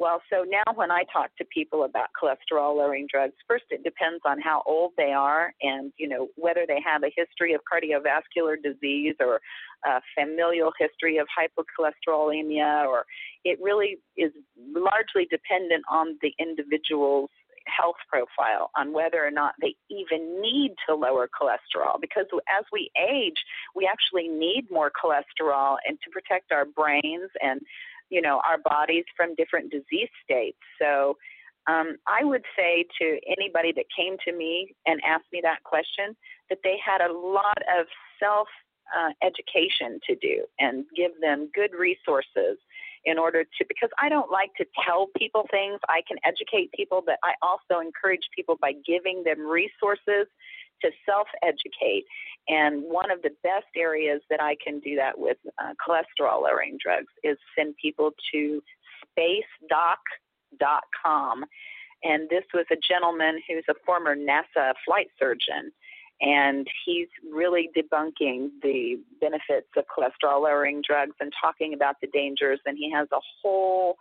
[0.00, 4.22] Well, so now when I talk to people about cholesterol lowering drugs, first it depends
[4.24, 8.56] on how old they are and, you know, whether they have a history of cardiovascular
[8.60, 9.42] disease or
[9.84, 13.04] a familial history of hypocholesterolemia or
[13.44, 14.32] it really is
[14.74, 17.28] largely dependent on the individual's
[17.66, 22.00] health profile on whether or not they even need to lower cholesterol.
[22.00, 22.24] Because
[22.58, 23.44] as we age
[23.76, 27.60] we actually need more cholesterol and to protect our brains and
[28.10, 30.58] you know our bodies from different disease states.
[30.80, 31.16] So
[31.66, 36.16] um, I would say to anybody that came to me and asked me that question
[36.48, 37.86] that they had a lot of
[38.18, 38.48] self
[38.96, 42.58] uh, education to do and give them good resources
[43.04, 45.78] in order to because I don't like to tell people things.
[45.88, 50.26] I can educate people, but I also encourage people by giving them resources
[50.82, 52.04] to self educate.
[52.48, 56.78] And one of the best areas that I can do that with uh, cholesterol lowering
[56.82, 58.60] drugs is send people to
[59.18, 61.44] spacedoc.com.
[62.02, 65.70] And this was a gentleman who's a former NASA flight surgeon.
[66.22, 72.60] And he's really debunking the benefits of cholesterol lowering drugs and talking about the dangers.
[72.66, 73.96] And he has a whole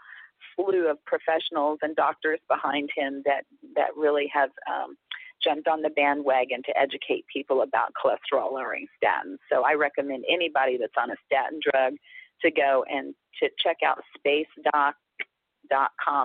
[0.55, 3.43] slew of professionals and doctors behind him that,
[3.75, 4.97] that really have um,
[5.43, 9.37] jumped on the bandwagon to educate people about cholesterol lowering statins.
[9.51, 11.93] So I recommend anybody that's on a statin drug
[12.41, 14.93] to go and to check out spacedoc.com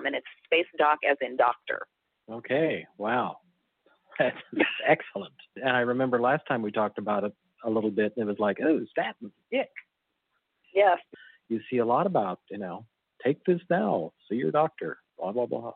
[0.07, 1.87] and it's space doc as in doctor.
[2.31, 3.39] Okay, wow.
[4.19, 5.35] That's, that's excellent.
[5.57, 7.33] And I remember last time we talked about it
[7.65, 9.71] a little bit, and it was like, oh, statins, ick.
[10.75, 10.99] Yes.
[11.49, 12.87] You see a lot about, you know,
[13.25, 15.73] take this now, see your doctor, blah, blah, blah.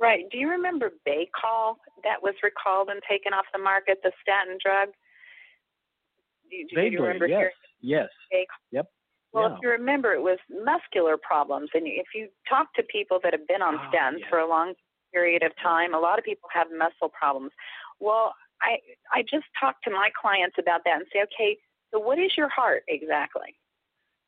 [0.00, 0.24] Right.
[0.30, 4.90] Do you remember Baycol that was recalled and taken off the market, the statin drug?
[6.50, 7.52] Do, do Vaguely, you remember yes.
[7.80, 8.08] Yes.
[8.32, 8.62] Baycol?
[8.72, 8.86] Yep.
[9.32, 9.54] Well, yeah.
[9.56, 13.46] if you remember, it was muscular problems, and if you talk to people that have
[13.46, 14.28] been on oh, statins yes.
[14.30, 14.72] for a long
[15.12, 17.52] period of time, a lot of people have muscle problems.
[18.00, 18.78] Well, I
[19.12, 21.58] I just talk to my clients about that and say, okay,
[21.92, 23.56] so what is your heart exactly?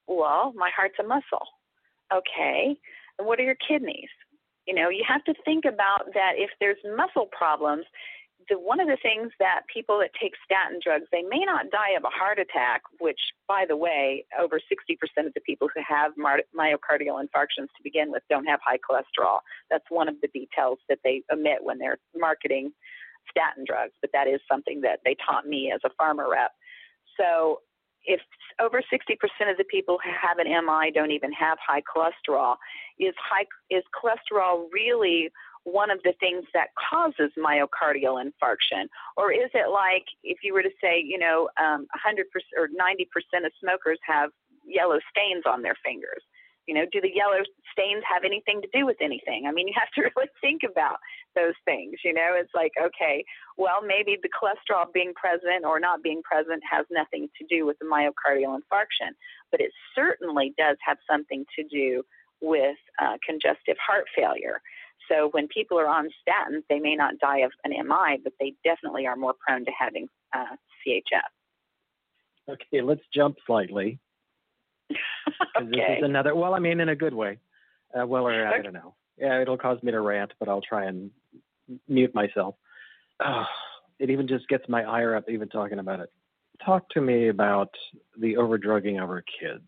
[0.06, 1.46] Well, my heart's a muscle.
[2.12, 2.76] Okay.
[3.18, 4.08] And what are your kidneys?
[4.70, 7.82] You know, you have to think about that if there's muscle problems,
[8.48, 11.98] the, one of the things that people that take statin drugs, they may not die
[11.98, 16.12] of a heart attack, which, by the way, over 60% of the people who have
[16.14, 19.38] myocardial infarctions to begin with don't have high cholesterol.
[19.72, 22.70] That's one of the details that they omit when they're marketing
[23.28, 26.52] statin drugs, but that is something that they taught me as a pharma rep.
[27.18, 27.58] So
[28.04, 28.20] if
[28.60, 32.56] over 60% of the people who have an MI don't even have high cholesterol,
[32.98, 35.30] is high is cholesterol really
[35.64, 40.62] one of the things that causes myocardial infarction, or is it like if you were
[40.62, 42.24] to say, you know, um, 100%
[42.56, 44.30] or 90% of smokers have
[44.64, 46.22] yellow stains on their fingers?
[46.70, 47.42] You know, do the yellow
[47.74, 49.46] stains have anything to do with anything?
[49.48, 51.02] I mean, you have to really think about
[51.34, 51.98] those things.
[52.04, 53.24] You know, it's like, okay,
[53.58, 57.76] well, maybe the cholesterol being present or not being present has nothing to do with
[57.80, 59.18] the myocardial infarction,
[59.50, 62.04] but it certainly does have something to do
[62.40, 64.62] with uh, congestive heart failure.
[65.10, 68.54] So when people are on statins, they may not die of an MI, but they
[68.62, 70.54] definitely are more prone to having uh,
[70.86, 71.30] CHF.
[72.48, 73.98] Okay, let's jump slightly.
[75.56, 75.68] okay.
[75.70, 76.34] This is another.
[76.34, 77.38] Well, I mean, in a good way.
[77.98, 78.94] Uh, well, or I don't know.
[79.18, 81.10] Yeah, it'll cause me to rant, but I'll try and
[81.88, 82.54] mute myself.
[83.24, 83.44] Oh,
[83.98, 86.10] it even just gets my ire up even talking about it.
[86.64, 87.70] Talk to me about
[88.18, 89.64] the overdrugging of our kids.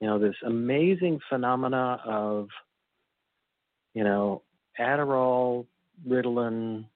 [0.00, 2.48] You know, this amazing phenomena of,
[3.92, 4.42] you know,
[4.78, 5.66] Adderall,
[6.08, 6.86] Ritalin,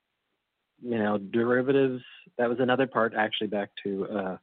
[0.83, 2.03] you know, derivatives.
[2.39, 4.37] That was another part, actually, back to uh,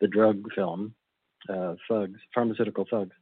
[0.00, 0.94] the drug film,
[1.48, 3.14] uh, thugs, pharmaceutical thugs,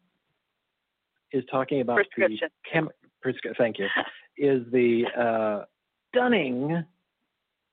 [1.33, 2.39] is talking about prescription.
[2.65, 2.91] the chem-
[3.25, 3.87] prescri- thank you,
[4.39, 5.65] is the uh,
[6.09, 6.85] stunning.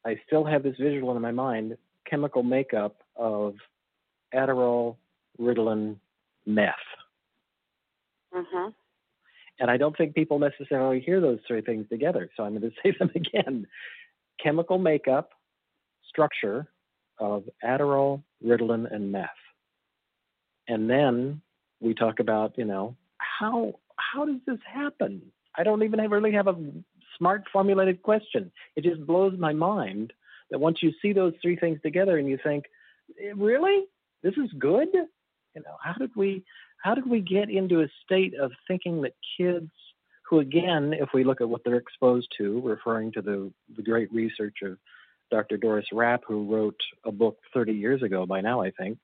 [0.06, 1.78] I still have this visual in my mind.
[2.10, 3.56] Chemical makeup of
[4.34, 4.98] Adderall,
[5.40, 5.96] Ritalin,
[6.46, 6.74] meth.
[8.36, 8.70] Mm-hmm.
[9.60, 12.30] And I don't think people necessarily hear those three things together.
[12.36, 13.68] So I'm going to say them again.
[14.42, 15.30] Chemical makeup,
[16.10, 16.68] structure
[17.20, 19.30] of Adderall, Ritalin, and meth.
[20.68, 21.42] And then
[21.80, 25.22] we talk about, you know, how how does this happen?
[25.56, 26.56] I don't even have, really have a
[27.18, 28.52] smart formulated question.
[28.76, 30.14] It just blows my mind
[30.50, 32.66] that once you see those three things together and you think,
[33.22, 33.86] "Eh, really,
[34.24, 34.88] this is good.
[34.94, 36.44] You know, how did we
[36.78, 39.72] how did we get into a state of thinking that kids
[40.30, 44.12] who again, if we look at what they're exposed to, referring to the, the great
[44.14, 44.78] research of
[45.32, 45.58] Dr.
[45.58, 48.98] Doris Rapp, who wrote a book 30 years ago by now, I think,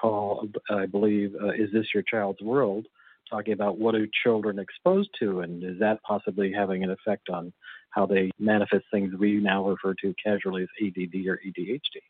[0.00, 2.86] called, I believe, uh, Is This Your Child's World?
[3.30, 7.52] Talking about what are children exposed to, and is that possibly having an effect on
[7.90, 12.00] how they manifest things we now refer to casually as ADD or ADHD?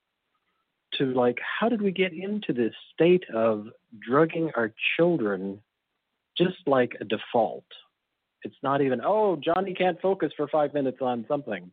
[0.98, 3.66] To like, how did we get into this state of
[4.00, 5.60] drugging our children
[6.36, 7.64] just like a default?
[8.42, 11.70] It's not even, oh, Johnny can't focus for five minutes on something.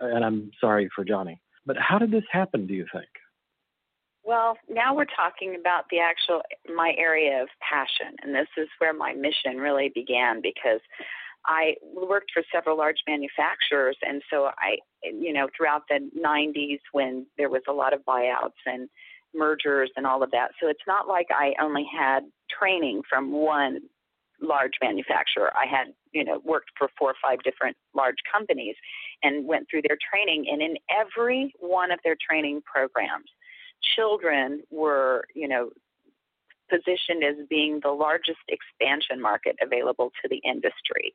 [0.00, 1.40] And I'm sorry for Johnny.
[1.66, 3.08] But how did this happen, do you think?
[4.24, 6.42] Well, now we're talking about the actual
[6.74, 10.80] my area of passion, and this is where my mission really began because
[11.44, 17.26] I worked for several large manufacturers, and so I, you know, throughout the 90s when
[17.36, 18.88] there was a lot of buyouts and
[19.34, 20.52] mergers and all of that.
[20.60, 22.20] So it's not like I only had
[22.56, 23.80] training from one
[24.40, 25.50] large manufacturer.
[25.56, 28.76] I had, you know, worked for four or five different large companies
[29.22, 30.46] and went through their training.
[30.50, 33.30] And in every one of their training programs,
[33.96, 35.70] children were, you know,
[36.70, 41.12] positioned as being the largest expansion market available to the industry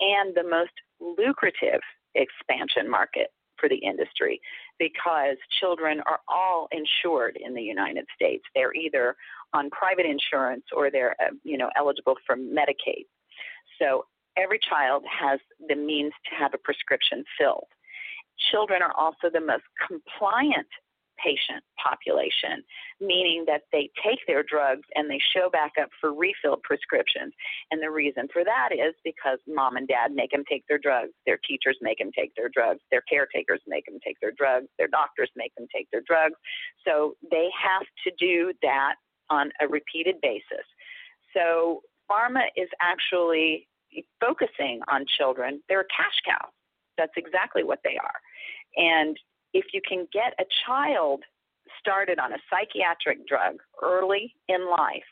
[0.00, 1.80] and the most lucrative
[2.14, 4.40] expansion market for the industry
[4.78, 8.44] because children are all insured in the United States.
[8.54, 9.16] They're either
[9.52, 13.06] on private insurance or they're uh, you know eligible for Medicaid.
[13.80, 17.68] So every child has the means to have a prescription filled.
[18.50, 20.66] Children are also the most compliant
[21.22, 22.62] patient population,
[23.00, 27.32] meaning that they take their drugs and they show back up for refilled prescriptions.
[27.70, 31.12] And the reason for that is because mom and dad make them take their drugs,
[31.26, 34.88] their teachers make them take their drugs, their caretakers make them take their drugs, their
[34.88, 36.34] doctors make them take their drugs.
[36.86, 38.94] So they have to do that
[39.30, 40.66] on a repeated basis.
[41.34, 43.68] So pharma is actually
[44.20, 45.62] focusing on children.
[45.68, 46.48] They're a cash cow.
[46.98, 48.20] That's exactly what they are.
[48.76, 49.16] And
[49.52, 51.22] if you can get a child
[51.78, 55.04] started on a psychiatric drug early in life,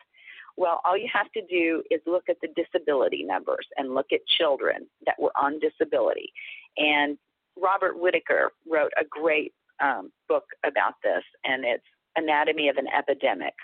[0.57, 4.21] well, all you have to do is look at the disability numbers and look at
[4.27, 6.33] children that were on disability.
[6.77, 7.17] And
[7.60, 11.85] Robert Whitaker wrote a great um, book about this, and it's
[12.17, 13.54] Anatomy of an Epidemic.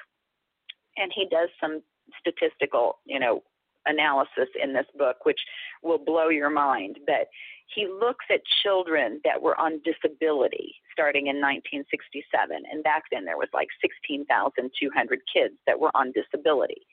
[0.97, 1.83] And he does some
[2.21, 3.43] statistical, you know,
[3.87, 5.41] analysis in this book, which
[5.83, 6.99] will blow your mind.
[7.07, 7.29] But
[7.75, 12.25] he looks at children that were on disability starting in 1967.
[12.71, 16.87] And back then there was like 16,200 kids that were on disability.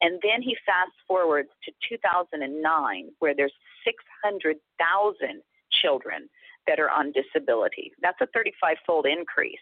[0.00, 3.52] And then he fast forwards to 2009, where there's
[3.84, 5.42] 600,000
[5.82, 6.28] children
[6.68, 7.90] that are on disability.
[8.00, 9.58] That's a 35 fold increase.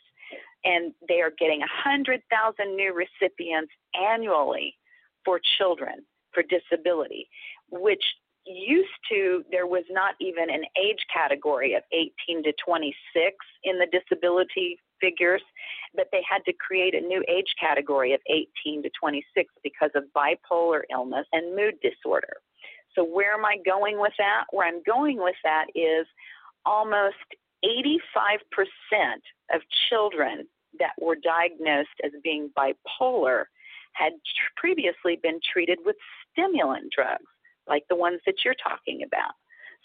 [0.65, 2.21] And they are getting 100,000
[2.77, 4.77] new recipients annually
[5.25, 6.05] for children
[6.37, 7.29] for disability,
[7.71, 8.03] which
[8.45, 12.95] used to there was not even an age category of 18 to 26
[13.65, 15.43] in the disability figures,
[15.95, 20.05] but they had to create a new age category of 18 to 26 because of
[20.15, 22.35] bipolar illness and mood disorder.
[22.95, 24.45] So, where am I going with that?
[24.51, 26.07] Where I'm going with that is
[26.65, 27.17] almost
[27.65, 28.39] 85%
[29.55, 30.47] of children
[30.79, 33.45] that were diagnosed as being bipolar
[33.93, 34.13] had
[34.57, 35.97] previously been treated with
[36.37, 37.25] stimulant drugs,
[37.67, 39.33] like the ones that you're talking about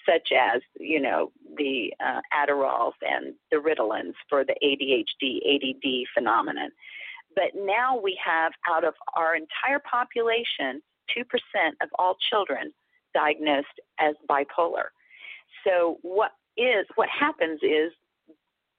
[0.05, 6.71] such as, you know, the uh, Adderalls and the Ritalins for the ADHD, ADD phenomenon.
[7.35, 10.81] But now we have, out of our entire population,
[11.17, 11.23] 2%
[11.81, 12.71] of all children
[13.13, 14.89] diagnosed as bipolar.
[15.65, 17.91] So what is what happens is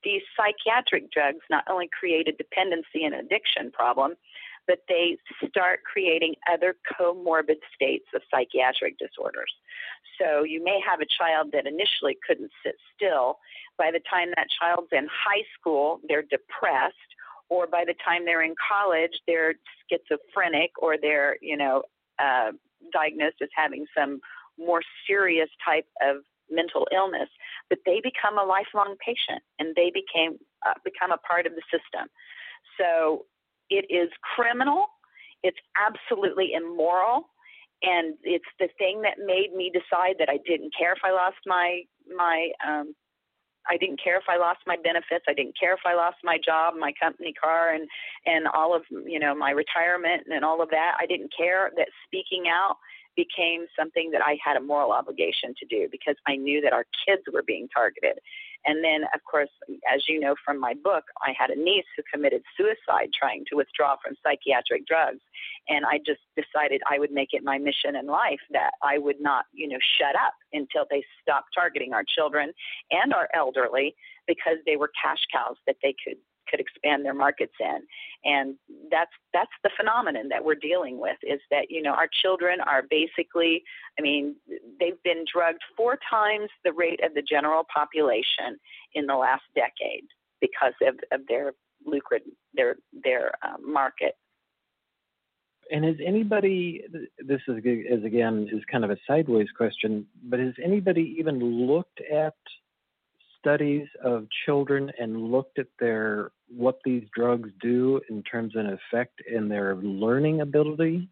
[0.04, 4.14] these psychiatric drugs not only create a dependency and addiction problem,
[4.66, 5.16] but they
[5.48, 9.52] start creating other comorbid states of psychiatric disorders.
[10.20, 13.38] So you may have a child that initially couldn't sit still.
[13.78, 16.94] By the time that child's in high school, they're depressed,
[17.48, 19.54] or by the time they're in college, they're
[19.90, 21.82] schizophrenic, or they're, you know,
[22.18, 22.52] uh,
[22.92, 24.20] diagnosed as having some
[24.58, 26.18] more serious type of
[26.50, 27.28] mental illness.
[27.68, 31.62] But they become a lifelong patient, and they became uh, become a part of the
[31.70, 32.08] system.
[32.78, 33.26] So
[33.72, 34.86] it is criminal.
[35.42, 37.28] It's absolutely immoral.
[37.82, 41.38] And it's the thing that made me decide that I didn't care if I lost
[41.46, 41.82] my
[42.14, 42.94] my um
[43.68, 45.24] I didn't care if I lost my benefits.
[45.28, 47.88] I didn't care if I lost my job, my company car, and
[48.26, 50.94] and all of you know my retirement and all of that.
[51.00, 52.76] I didn't care that speaking out
[53.16, 56.86] became something that I had a moral obligation to do because I knew that our
[57.06, 58.18] kids were being targeted.
[58.64, 59.50] And then, of course,
[59.92, 63.56] as you know from my book, I had a niece who committed suicide trying to
[63.56, 65.20] withdraw from psychiatric drugs.
[65.68, 69.20] And I just decided I would make it my mission in life that I would
[69.20, 72.52] not, you know, shut up until they stopped targeting our children
[72.90, 73.94] and our elderly
[74.26, 76.16] because they were cash cows that they could
[76.48, 77.80] could expand their markets in.
[78.24, 78.56] And
[78.90, 82.82] that's that's the phenomenon that we're dealing with is that you know our children are
[82.88, 83.62] basically
[83.98, 84.36] i mean
[84.78, 88.58] they've been drugged four times the rate of the general population
[88.94, 90.04] in the last decade
[90.40, 91.52] because of, of their
[91.86, 94.14] lucrative their their uh, market.
[95.70, 96.82] And has anybody
[97.18, 102.00] this is, is again is kind of a sideways question but has anybody even looked
[102.00, 102.34] at
[103.42, 109.20] studies of children and looked at their what these drugs do in terms of effect
[109.30, 111.08] in their learning ability?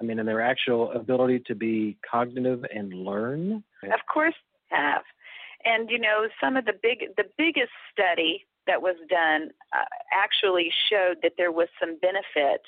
[0.00, 3.64] I mean, in their actual ability to be cognitive and learn?
[3.82, 4.34] Of course,
[4.70, 5.02] have.
[5.64, 10.70] And you know, some of the big, the biggest study that was done uh, actually
[10.90, 12.62] showed that there was some benefit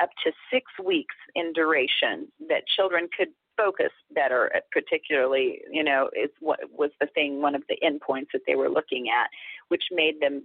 [0.00, 6.30] up to six weeks in duration that children could focus better particularly you know is
[6.40, 9.28] what was the thing one of the endpoints that they were looking at
[9.68, 10.42] which made them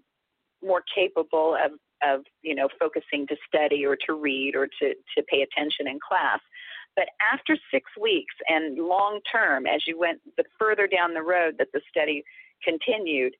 [0.64, 5.24] more capable of of you know focusing to study or to read or to to
[5.24, 6.40] pay attention in class.
[6.96, 11.56] But after six weeks and long term as you went the further down the road
[11.60, 12.24] that the study
[12.64, 13.36] continued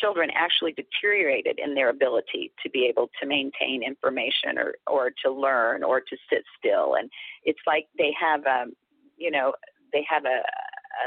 [0.00, 5.30] children actually deteriorated in their ability to be able to maintain information or, or to
[5.30, 6.94] learn or to sit still.
[6.94, 7.10] And
[7.44, 8.72] it's like they have, um,
[9.16, 9.52] you know,
[9.92, 10.42] they have a,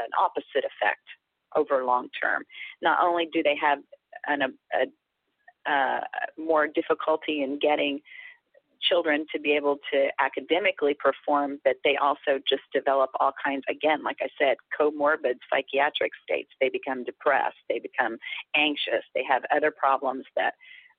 [0.02, 1.04] an opposite effect
[1.56, 2.44] over long term.
[2.82, 3.78] Not only do they have
[4.26, 4.86] an, a, a
[5.70, 6.00] uh,
[6.38, 8.00] more difficulty in getting
[8.82, 14.02] children to be able to academically perform, but they also just develop all kinds, again,
[14.02, 16.50] like I said, comorbid psychiatric states.
[16.60, 18.18] They become depressed, they become
[18.56, 20.54] anxious, they have other problems that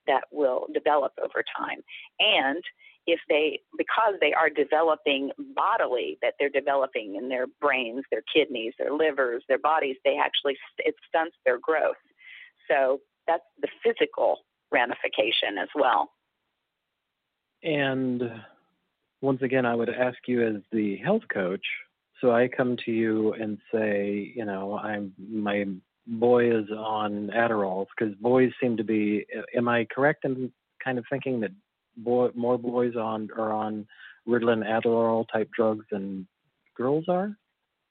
[0.07, 1.79] that will develop over time.
[2.19, 2.63] And
[3.07, 8.73] if they, because they are developing bodily, that they're developing in their brains, their kidneys,
[8.77, 11.95] their livers, their bodies, they actually, it stunts their growth.
[12.69, 14.39] So that's the physical
[14.71, 16.09] ramification as well.
[17.63, 18.23] And
[19.21, 21.65] once again, I would ask you as the health coach.
[22.19, 25.65] So I come to you and say, you know, I'm my
[26.07, 29.25] boy is on Adderall because boys seem to be.
[29.55, 30.51] Am I correct in
[30.83, 31.51] kind of thinking that
[31.97, 33.87] boy, more boys on are on
[34.27, 36.27] Ritalin, Adderall type drugs than
[36.75, 37.35] girls are?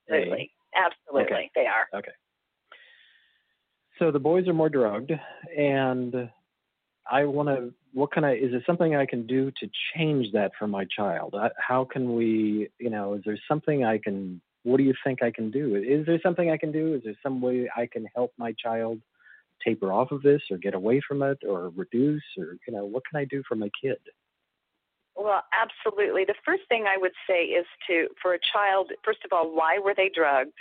[0.09, 1.51] Absolutely, absolutely, okay.
[1.55, 1.99] they are.
[1.99, 2.13] Okay.
[3.99, 5.13] So the boys are more drugged,
[5.57, 6.31] and
[7.11, 7.75] I want to.
[7.93, 8.35] What can I?
[8.35, 11.35] Is there something I can do to change that for my child?
[11.35, 12.69] Uh, how can we?
[12.79, 14.41] You know, is there something I can?
[14.63, 15.75] What do you think I can do?
[15.77, 16.95] Is there something I can do?
[16.95, 19.01] Is there some way I can help my child
[19.65, 23.03] taper off of this, or get away from it, or reduce, or you know, what
[23.11, 23.99] can I do for my kid?
[25.17, 26.25] Well, absolutely.
[26.25, 29.79] The first thing I would say is to, for a child, first of all, why
[29.79, 30.55] were they drugged?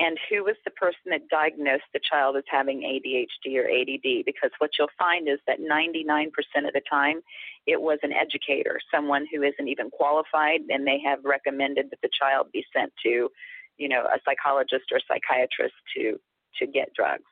[0.00, 4.24] And who was the person that diagnosed the child as having ADHD or ADD?
[4.24, 6.28] Because what you'll find is that 99%
[6.66, 7.20] of the time
[7.66, 12.08] it was an educator, someone who isn't even qualified, and they have recommended that the
[12.18, 13.28] child be sent to,
[13.76, 16.18] you know, a psychologist or psychiatrist to
[16.58, 17.28] to get drugs.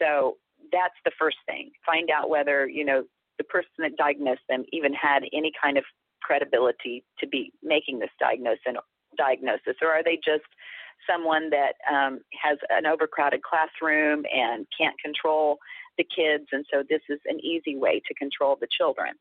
[0.00, 0.36] So
[0.72, 1.70] that's the first thing.
[1.84, 3.02] Find out whether, you know,
[3.36, 5.84] the person that diagnosed them even had any kind of
[6.22, 8.62] credibility to be making this diagnosis,
[9.16, 10.46] diagnosis or are they just
[11.10, 15.58] someone that um, has an overcrowded classroom and can't control
[15.96, 19.14] the kids, and so this is an easy way to control the children.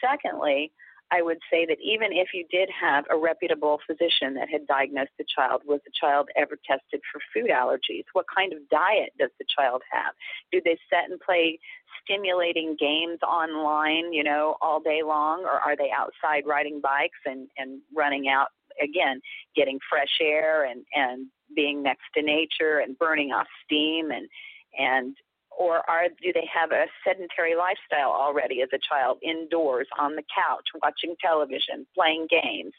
[0.00, 0.72] Secondly,
[1.10, 5.16] I would say that even if you did have a reputable physician that had diagnosed
[5.18, 8.04] the child, was the child ever tested for food allergies?
[8.12, 10.12] What kind of diet does the child have?
[10.52, 11.58] Do they sit and play
[12.04, 17.48] stimulating games online, you know, all day long, or are they outside riding bikes and,
[17.56, 18.48] and running out
[18.82, 19.20] again,
[19.56, 24.28] getting fresh air and, and being next to nature and burning off steam and
[24.78, 25.16] and
[25.58, 30.22] or are do they have a sedentary lifestyle already as a child indoors on the
[30.22, 32.72] couch watching television playing games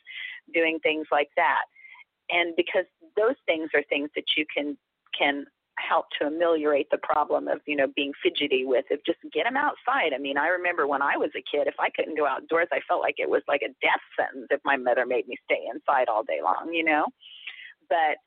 [0.53, 1.65] doing things like that?
[2.29, 2.85] And because
[3.17, 4.77] those things are things that you can
[5.17, 5.45] can
[5.79, 9.57] help to ameliorate the problem of you know being fidgety with it just get them
[9.57, 12.67] outside i mean i remember when i was a kid if i couldn't go outdoors
[12.71, 15.63] i felt like it was like a death sentence if my mother made me stay
[15.73, 17.05] inside all day long you know
[17.89, 18.17] but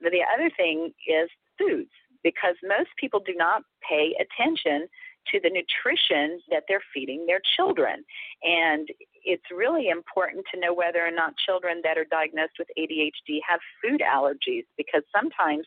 [0.00, 1.90] the other thing is foods
[2.22, 4.86] because most people do not pay attention
[5.28, 8.04] to the nutrition that they're feeding their children.
[8.42, 8.88] And
[9.24, 13.60] it's really important to know whether or not children that are diagnosed with ADHD have
[13.82, 15.66] food allergies because sometimes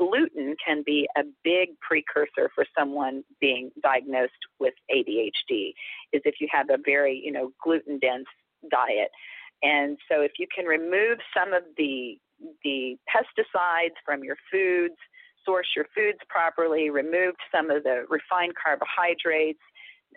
[0.00, 5.72] gluten can be a big precursor for someone being diagnosed with ADHD
[6.14, 8.24] is if you have a very, you know, gluten dense
[8.70, 9.10] diet.
[9.62, 12.18] And so if you can remove some of the
[12.64, 14.96] the pesticides from your foods,
[15.44, 19.60] source your foods properly, remove some of the refined carbohydrates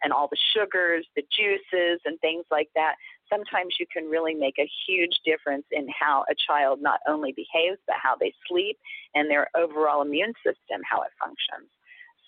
[0.01, 2.95] and all the sugars, the juices, and things like that,
[3.33, 7.79] sometimes you can really make a huge difference in how a child not only behaves,
[7.87, 8.77] but how they sleep
[9.15, 11.69] and their overall immune system, how it functions.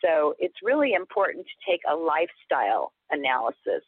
[0.03, 3.83] So it's really important to take a lifestyle analysis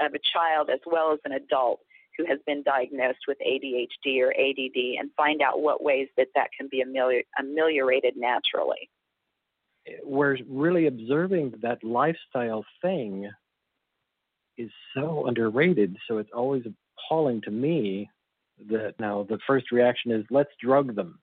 [0.00, 1.80] of a child as well as an adult
[2.16, 6.50] who has been diagnosed with ADHD or ADD and find out what ways that that
[6.56, 8.90] can be amelior- ameliorated naturally.
[10.02, 13.30] We're really observing that lifestyle thing
[14.58, 15.96] is so underrated.
[16.06, 16.64] So it's always
[16.98, 18.10] appalling to me
[18.68, 21.20] that now the first reaction is let's drug them.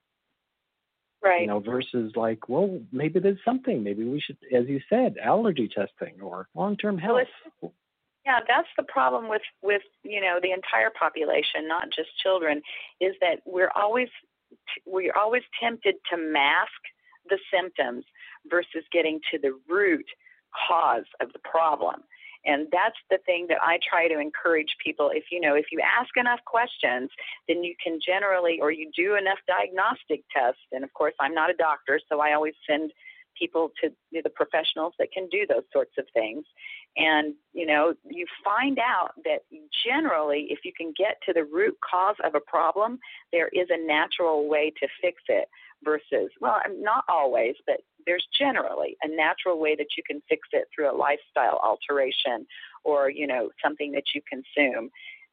[1.22, 1.42] Right.
[1.42, 3.82] You know, versus like, well, maybe there's something.
[3.82, 7.26] Maybe we should, as you said, allergy testing or long-term health.
[7.60, 7.72] Well,
[8.24, 12.60] yeah, that's the problem with with you know the entire population, not just children,
[13.00, 14.08] is that we're always
[14.84, 16.70] we're always tempted to mask
[17.28, 18.04] the symptoms
[18.48, 20.06] versus getting to the root
[20.68, 22.02] cause of the problem.
[22.46, 25.10] And that's the thing that I try to encourage people.
[25.12, 27.10] If you know, if you ask enough questions,
[27.48, 30.62] then you can generally, or you do enough diagnostic tests.
[30.72, 32.92] And of course, I'm not a doctor, so I always send
[33.38, 36.44] people to the professionals that can do those sorts of things.
[36.96, 39.40] And, you know, you find out that
[39.86, 42.98] generally, if you can get to the root cause of a problem,
[43.32, 45.48] there is a natural way to fix it
[45.84, 50.68] versus, well, not always, but there's generally a natural way that you can fix it
[50.74, 52.46] through a lifestyle alteration
[52.84, 54.90] or, you know, something that you consume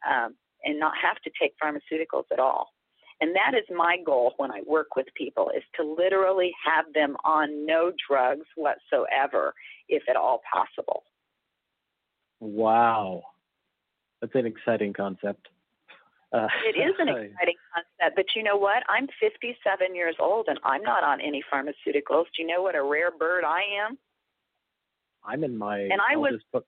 [0.09, 2.69] um, and not have to take pharmaceuticals at all.
[3.21, 7.15] And that is my goal when I work with people is to literally have them
[7.23, 9.53] on no drugs whatsoever,
[9.87, 11.03] if at all possible.
[12.39, 13.23] Wow.
[14.19, 15.47] That's an exciting concept.
[16.33, 18.83] Uh, it is an exciting concept, but you know what?
[18.89, 22.25] I'm 57 years old and I'm not on any pharmaceuticals.
[22.35, 23.97] Do you know what a rare bird I am?
[25.23, 25.79] I'm in my.
[25.79, 26.41] And I was.
[26.51, 26.65] Put,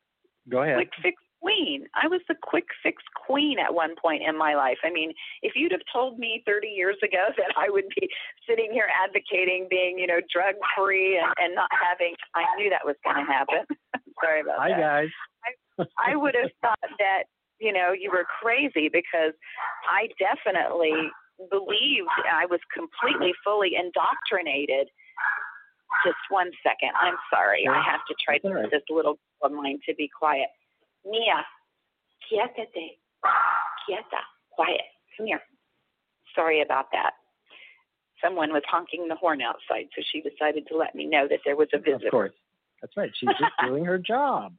[0.49, 0.75] go ahead.
[0.75, 1.85] Quick fix queen.
[1.93, 4.77] I was the quick fix queen at one point in my life.
[4.83, 8.09] I mean, if you'd have told me 30 years ago that I would be
[8.49, 12.85] sitting here advocating being, you know, drug free and, and not having, I knew that
[12.85, 13.65] was going to happen.
[14.23, 14.75] Sorry about Hi, that.
[14.75, 15.09] Hi, guys.
[15.77, 17.23] I, I would have thought that,
[17.59, 19.33] you know, you were crazy because
[19.89, 21.11] I definitely
[21.49, 24.87] believed I was completely, fully indoctrinated.
[26.03, 26.91] Just one second.
[26.99, 27.65] I'm sorry.
[27.67, 30.47] I have to try to get this little of mine to be quiet.
[31.05, 31.45] Mia,
[32.27, 32.99] quietate.
[33.23, 34.21] Quieta.
[34.51, 34.81] Quiet.
[35.17, 35.41] Come here.
[36.35, 37.11] Sorry about that.
[38.23, 41.55] Someone was honking the horn outside, so she decided to let me know that there
[41.55, 42.07] was a visitor.
[42.07, 42.33] Of course.
[42.81, 43.11] That's right.
[43.17, 44.53] She's just doing her job.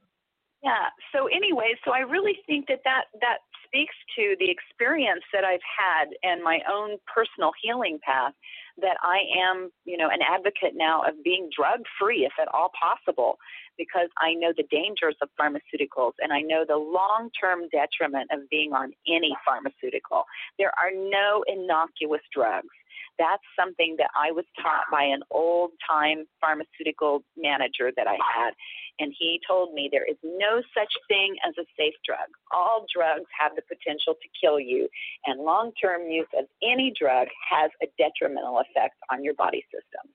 [0.63, 0.89] Yeah.
[1.13, 5.63] So anyway, so I really think that that that speaks to the experience that I've
[5.67, 8.33] had and my own personal healing path
[8.79, 12.71] that I am, you know, an advocate now of being drug free if at all
[12.79, 13.37] possible
[13.77, 18.49] because I know the dangers of pharmaceuticals and I know the long term detriment of
[18.49, 20.23] being on any pharmaceutical.
[20.57, 22.73] There are no innocuous drugs.
[23.19, 28.53] That's something that I was taught by an old time pharmaceutical manager that I had.
[28.99, 32.29] And he told me there is no such thing as a safe drug.
[32.51, 34.89] All drugs have the potential to kill you,
[35.25, 40.13] and long term use of any drug has a detrimental effect on your body systems.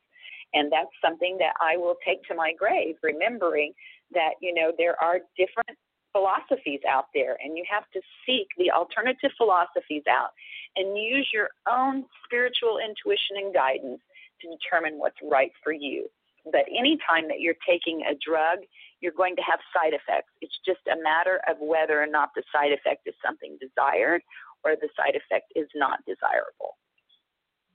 [0.54, 3.72] And that's something that I will take to my grave, remembering
[4.12, 5.78] that, you know, there are different
[6.12, 10.30] philosophies out there, and you have to seek the alternative philosophies out
[10.76, 14.00] and use your own spiritual intuition and guidance
[14.40, 16.06] to determine what's right for you.
[16.44, 18.60] But anytime that you're taking a drug,
[19.00, 20.32] you're going to have side effects.
[20.40, 24.22] It's just a matter of whether or not the side effect is something desired
[24.64, 26.78] or the side effect is not desirable.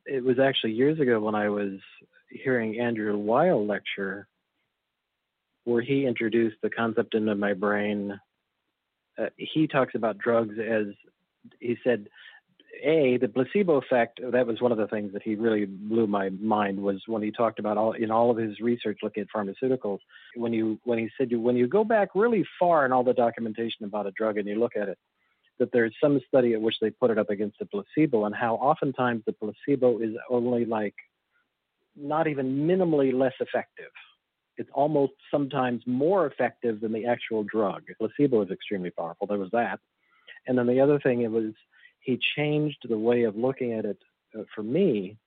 [0.05, 1.79] It was actually years ago when I was
[2.29, 4.27] hearing Andrew Weil lecture
[5.67, 8.17] where he introduced the concept into my brain.
[9.17, 10.87] Uh, he talks about drugs as
[11.59, 12.07] he said
[12.83, 16.29] a the placebo effect that was one of the things that he really blew my
[16.29, 19.99] mind was when he talked about all in all of his research looking at pharmaceuticals
[20.35, 23.13] when you when he said you when you go back really far in all the
[23.13, 24.97] documentation about a drug and you look at it
[25.59, 28.55] that there's some study at which they put it up against a placebo and how
[28.55, 30.95] oftentimes the placebo is only like
[31.95, 33.91] not even minimally less effective.
[34.57, 37.83] It's almost sometimes more effective than the actual drug.
[37.99, 39.27] Placebo is extremely powerful.
[39.27, 39.79] There was that.
[40.47, 41.53] And then the other thing it was
[41.99, 43.97] he changed the way of looking at it
[44.37, 45.17] uh, for me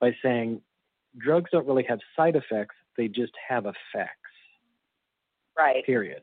[0.00, 0.60] by saying
[1.16, 4.14] drugs don't really have side effects, they just have effects.
[5.56, 5.84] Right.
[5.84, 6.22] Period.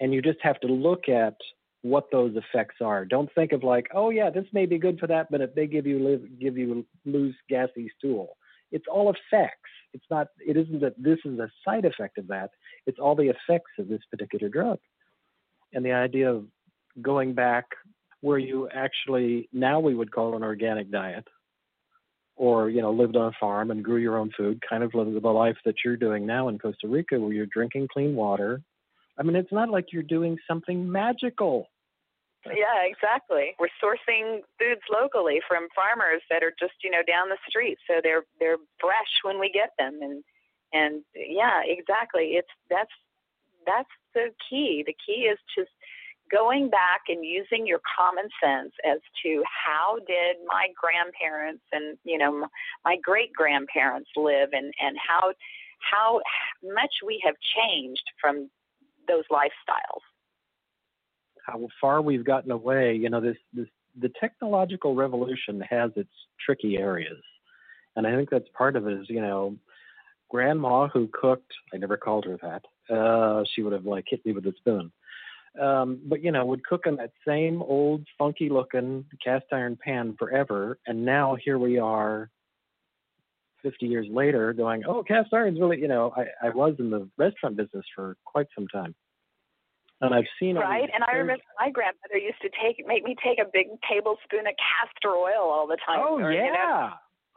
[0.00, 1.36] And you just have to look at
[1.82, 3.04] what those effects are.
[3.04, 5.66] Don't think of like, oh yeah, this may be good for that, but if they
[5.66, 8.36] give you live, give you loose gassy stool,
[8.70, 9.70] it's all effects.
[9.92, 10.28] It's not.
[10.46, 12.50] It isn't that this is a side effect of that.
[12.86, 14.78] It's all the effects of this particular drug.
[15.72, 16.44] And the idea of
[17.00, 17.66] going back
[18.20, 21.26] where you actually now we would call an organic diet,
[22.36, 25.18] or you know lived on a farm and grew your own food, kind of living
[25.20, 28.62] the life that you're doing now in Costa Rica, where you're drinking clean water.
[29.18, 31.68] I mean, it's not like you're doing something magical.
[32.54, 33.54] Yeah, exactly.
[33.58, 37.78] We're sourcing foods locally from farmers that are just, you know, down the street.
[37.86, 40.22] So they're they're fresh when we get them and
[40.72, 42.36] and yeah, exactly.
[42.36, 42.92] It's that's
[43.66, 44.84] that's the key.
[44.86, 45.70] The key is just
[46.30, 52.18] going back and using your common sense as to how did my grandparents and you
[52.18, 52.48] know
[52.84, 55.32] my great grandparents live and and how
[55.78, 56.20] how
[56.62, 58.50] much we have changed from
[59.06, 60.02] those lifestyles
[61.46, 62.94] how far we've gotten away.
[62.94, 63.68] You know, this this
[64.00, 66.10] the technological revolution has its
[66.44, 67.22] tricky areas,
[67.94, 69.00] and I think that's part of it.
[69.00, 69.56] Is you know,
[70.28, 71.52] grandma who cooked.
[71.72, 72.94] I never called her that.
[72.94, 74.92] Uh, she would have like hit me with a spoon.
[75.60, 80.16] Um, but you know, would cook in that same old funky looking cast iron pan
[80.18, 82.30] forever, and now here we are
[83.62, 87.08] 50 years later going, oh, cast iron's really, you know, I, I was in the
[87.16, 88.94] restaurant business for quite some time.
[90.00, 90.88] And I've seen right.
[90.92, 94.52] And I remember my grandmother used to take make me take a big tablespoon of
[94.60, 96.04] castor oil all the time.
[96.04, 96.44] Oh or, yeah.
[96.44, 96.90] You know,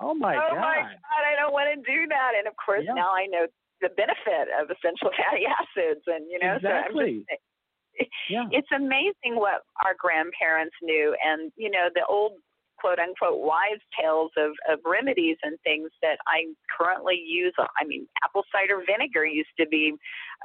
[0.04, 0.60] oh my oh, god.
[0.60, 1.24] Oh my god!
[1.24, 2.36] I don't want to do that.
[2.36, 3.00] And of course yeah.
[3.00, 3.48] now I know
[3.80, 7.24] the benefit of essential fatty acids, and you know, exactly.
[7.24, 7.48] so I'm
[8.04, 8.48] just, yeah.
[8.52, 12.44] It's amazing what our grandparents knew, and you know, the old
[12.80, 17.54] quote unquote wives' tales of, of remedies and things that I currently use.
[17.60, 19.94] I mean, apple cider vinegar used to be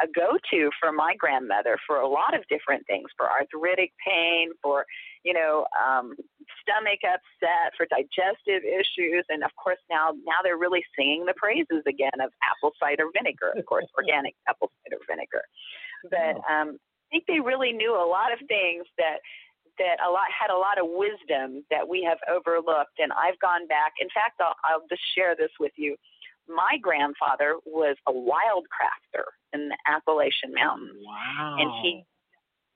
[0.02, 4.50] a go to for my grandmother for a lot of different things for arthritic pain,
[4.62, 4.84] for,
[5.24, 6.14] you know, um,
[6.62, 9.24] stomach upset, for digestive issues.
[9.28, 13.54] And of course, now, now they're really singing the praises again of apple cider vinegar,
[13.56, 15.42] of course, organic apple cider vinegar.
[16.10, 19.18] But um, I think they really knew a lot of things that
[19.78, 22.98] that a lot had a lot of wisdom that we have overlooked.
[22.98, 23.94] And I've gone back.
[24.00, 25.96] In fact, I'll, I'll just share this with you.
[26.48, 31.00] My grandfather was a wild crafter in the Appalachian Mountains.
[31.00, 31.56] Wow.
[31.58, 32.04] And he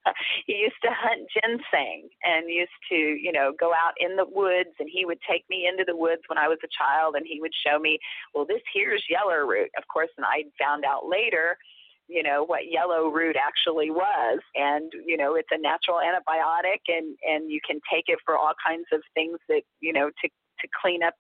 [0.47, 4.73] he used to hunt ginseng and used to, you know, go out in the woods
[4.79, 7.41] and he would take me into the woods when I was a child and he
[7.41, 7.99] would show me,
[8.35, 9.71] well, this here's yellow root.
[9.77, 11.57] Of course, and I found out later
[12.09, 14.41] you know what yellow root actually was.
[14.55, 18.53] And you know it's a natural antibiotic and and you can take it for all
[18.65, 21.15] kinds of things that you know to to clean up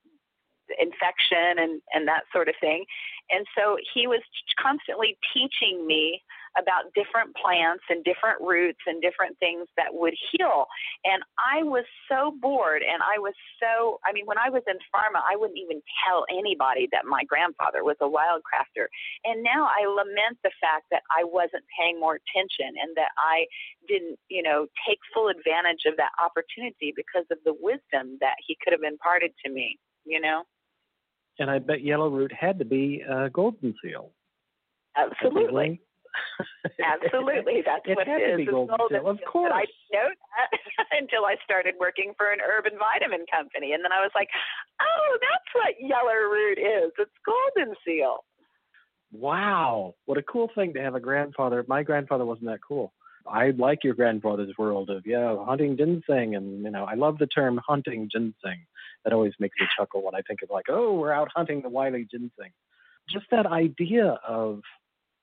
[0.79, 2.85] infection and and that sort of thing.
[3.31, 4.21] And so he was
[4.61, 6.23] constantly teaching me
[6.59, 10.67] about different plants and different roots and different things that would heal.
[11.05, 14.77] And I was so bored and I was so, I mean, when I was in
[14.91, 18.91] pharma, I wouldn't even tell anybody that my grandfather was a wildcrafter.
[19.25, 23.47] And now I lament the fact that I wasn't paying more attention and that I
[23.87, 28.57] didn't, you know, take full advantage of that opportunity because of the wisdom that he
[28.63, 30.43] could have imparted to me, you know?
[31.39, 34.11] And I bet yellow root had to be uh, golden seal.
[34.97, 35.81] Absolutely.
[36.79, 38.31] Absolutely, that's it what it is.
[38.33, 39.53] to be golden seal, of course.
[39.55, 40.51] I didn't know that
[41.01, 44.29] until I started working for an urban vitamin company, and then I was like,
[44.81, 46.93] "Oh, that's what yellow root is.
[46.99, 48.25] It's golden seal."
[49.11, 51.65] Wow, what a cool thing to have a grandfather.
[51.67, 52.93] My grandfather wasn't that cool.
[53.27, 57.27] I like your grandfather's world of yeah, hunting ginseng, and you know, I love the
[57.27, 58.67] term hunting ginseng.
[59.05, 61.69] That always makes me chuckle when I think of like, oh, we're out hunting the
[61.69, 62.51] wily ginseng.
[63.09, 64.61] Just that idea of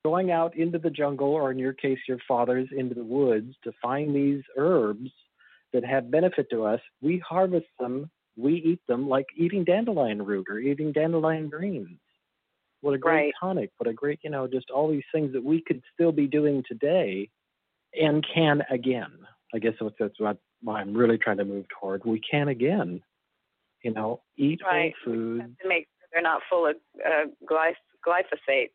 [0.06, 3.72] going out into the jungle, or in your case, your father's into the woods to
[3.82, 5.10] find these herbs
[5.72, 6.80] that have benefit to us.
[7.02, 11.98] We harvest them, we eat them like eating dandelion root or eating dandelion greens.
[12.82, 13.34] What a great Right.
[13.40, 13.70] tonic!
[13.78, 16.62] What a great, you know, just all these things that we could still be doing
[16.68, 17.28] today
[18.00, 19.12] and can again.
[19.54, 20.38] I guess that's, that's what
[20.68, 22.04] I'm really trying to move toward.
[22.04, 23.02] We can again,
[23.82, 24.94] you know, eat Right.
[25.04, 25.56] whole food.
[25.62, 28.70] To make sure they're not full of uh, glyph- glyphosate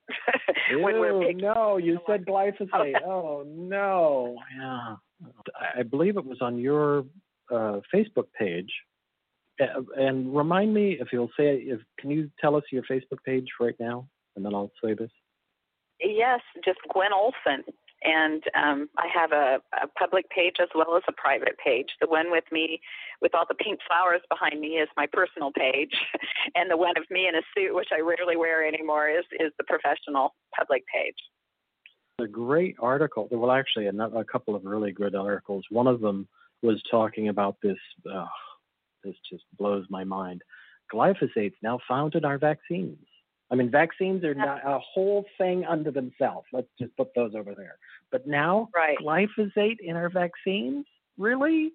[0.84, 1.38] when we're picking.
[1.38, 3.02] no, you said glyphosate.
[3.06, 4.96] Oh no, yeah.
[5.60, 7.06] I- I believe it was on your
[7.52, 8.72] uh, Facebook page.
[9.62, 13.48] Uh, and remind me if you'll say if can you tell us your Facebook page
[13.60, 15.12] right now, and then I'll say this.
[16.04, 17.64] Yes, just Gwen Olsen.
[18.04, 21.89] And um, I have a, a public page as well as a private page.
[22.02, 22.82] The one with me,
[23.22, 25.93] with all the pink flowers behind me, is my personal page,
[26.56, 29.52] and the one of me in a suit, which I rarely wear anymore, is is
[29.58, 31.16] the professional public page.
[32.20, 33.28] a great article.
[33.30, 35.66] Well, actually, a, a couple of really good articles.
[35.70, 36.28] One of them
[36.62, 37.78] was talking about this.
[39.04, 40.41] This just blows my mind.
[40.93, 42.97] Glyphosate's now found in our vaccines.
[43.52, 46.47] I mean, vaccines are not a whole thing unto themselves.
[46.54, 47.78] Let's just put those over there.
[48.10, 48.97] But now, Right.
[48.97, 50.86] glyphosate in our vaccines?
[51.18, 51.74] Really?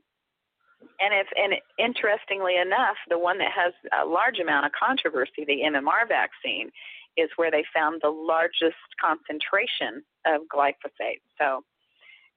[1.00, 5.62] And if and interestingly enough, the one that has a large amount of controversy, the
[5.62, 6.70] MMR vaccine,
[7.16, 11.20] is where they found the largest concentration of glyphosate.
[11.38, 11.64] So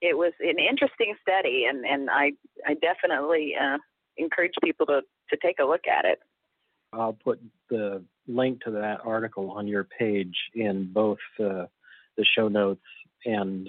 [0.02, 2.34] it was an interesting study, and and I
[2.66, 3.78] I definitely uh,
[4.18, 6.20] encourage people to to take a look at it.
[6.94, 11.66] I'll put the link to that article on your page in both uh,
[12.18, 12.82] the show notes
[13.26, 13.68] and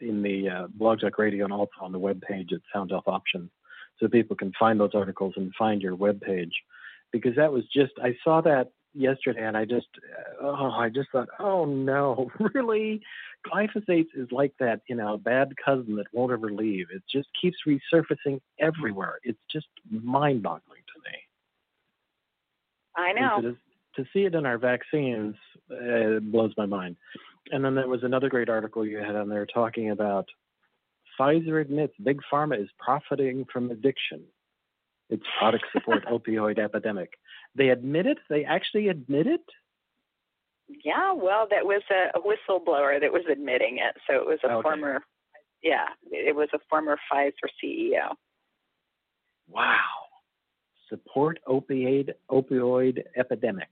[0.00, 3.04] in the uh, Blog Talk Radio and also on the web page at Sound Health
[3.06, 3.50] Options,
[3.98, 6.52] so people can find those articles and find your web page.
[7.12, 9.88] Because that was just I saw that yesterday and I just
[10.40, 13.02] oh I just thought oh no really?
[13.46, 16.86] Glyphosate is like that you know bad cousin that won't ever leave.
[16.94, 19.18] It just keeps resurfacing everywhere.
[19.22, 21.18] It's just mind-boggling to me
[22.96, 23.40] I know.
[23.40, 23.56] to,
[24.02, 25.34] to see it in our vaccines
[25.70, 26.96] uh, blows my mind.
[27.52, 30.26] And then there was another great article you had on there talking about
[31.18, 34.22] Pfizer admits big pharma is profiting from addiction.
[35.08, 37.14] Its products support opioid epidemic.
[37.54, 38.18] They admit it.
[38.28, 39.44] They actually admit it.
[40.84, 43.96] Yeah, well, that was a, a whistleblower that was admitting it.
[44.08, 44.62] So it was a Okay.
[44.62, 45.00] former,
[45.62, 47.32] yeah, it was a former Pfizer
[47.62, 48.14] CEO.
[49.48, 49.74] Wow.
[50.90, 53.68] Support opioid opioid epidemic.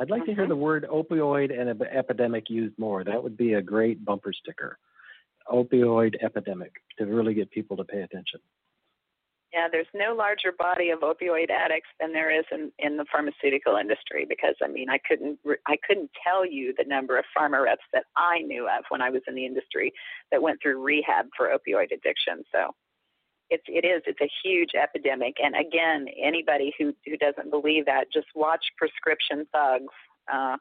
[0.00, 3.04] I'd like to hear the word opioid and epidemic used more.
[3.04, 4.78] That would be a great bumper sticker.
[5.50, 8.40] Opioid epidemic to really get people to pay attention.
[9.52, 13.76] Yeah, there's no larger body of opioid addicts than there is in, in the pharmaceutical
[13.76, 17.64] industry because I mean I couldn't re- I couldn't tell you the number of pharma
[17.64, 19.92] reps that I knew of when I was in the industry
[20.30, 22.44] that went through rehab for opioid addiction.
[22.52, 22.74] So
[23.50, 28.04] it's it is it's a huge epidemic and again anybody who who doesn't believe that
[28.12, 29.94] just watch prescription thugs.
[30.32, 30.56] Uh,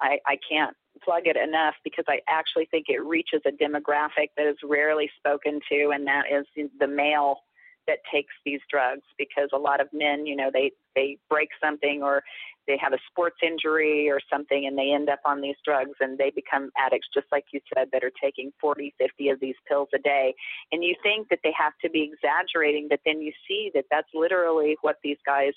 [0.00, 4.46] I I can't plug it enough because I actually think it reaches a demographic that
[4.46, 6.46] is rarely spoken to and that is
[6.78, 7.40] the male
[7.86, 12.02] that takes these drugs because a lot of men, you know, they they break something
[12.02, 12.22] or
[12.66, 16.18] they have a sports injury or something and they end up on these drugs and
[16.18, 19.88] they become addicts just like you said that are taking 40, 50 of these pills
[19.94, 20.34] a day.
[20.72, 24.08] And you think that they have to be exaggerating, but then you see that that's
[24.14, 25.52] literally what these guys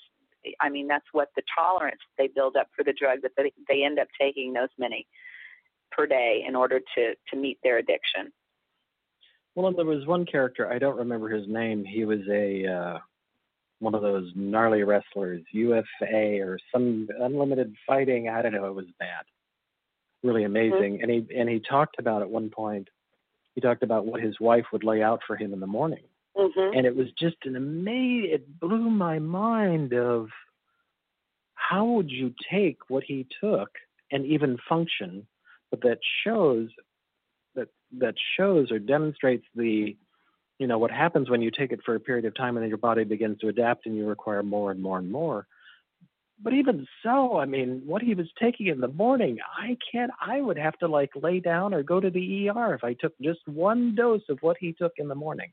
[0.58, 3.84] I mean, that's what the tolerance they build up for the drug that they, they
[3.84, 5.06] end up taking those many
[5.92, 8.32] per day in order to to meet their addiction.
[9.54, 11.84] Well, there was one character I don't remember his name.
[11.84, 12.98] He was a uh,
[13.80, 18.28] one of those gnarly wrestlers, UFA or some unlimited fighting.
[18.28, 18.66] I don't know.
[18.66, 19.24] It was bad.
[20.22, 20.98] really amazing.
[20.98, 21.02] Mm-hmm.
[21.02, 22.88] And he and he talked about at one point,
[23.54, 26.04] he talked about what his wife would lay out for him in the morning,
[26.36, 26.76] mm-hmm.
[26.76, 28.30] and it was just an amazing.
[28.32, 30.28] It blew my mind of
[31.54, 33.70] how would you take what he took
[34.10, 35.26] and even function,
[35.70, 36.68] but that shows
[37.54, 37.68] that
[37.98, 39.96] that shows or demonstrates the
[40.60, 42.68] you know what happens when you take it for a period of time and then
[42.68, 45.46] your body begins to adapt and you require more and more and more
[46.42, 50.10] but even so, I mean, what he was taking in the morning, I can't.
[50.20, 53.12] I would have to like lay down or go to the ER if I took
[53.20, 55.52] just one dose of what he took in the morning.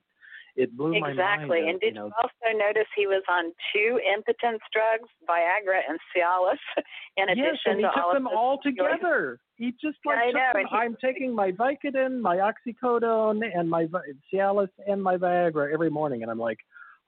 [0.57, 1.01] It blew exactly.
[1.01, 1.19] my mind.
[1.19, 1.69] Exactly.
[1.69, 5.99] And did you, know, you also notice he was on two impotence drugs, Viagra and
[6.09, 6.57] Cialis,
[7.17, 9.39] in addition yes, and he to took all them all together.
[9.55, 10.65] He just like I took know, them.
[10.67, 13.85] he, I'm taking my Vicodin, my oxycodone, and my
[14.33, 16.59] Cialis and my Viagra every morning, and I'm like,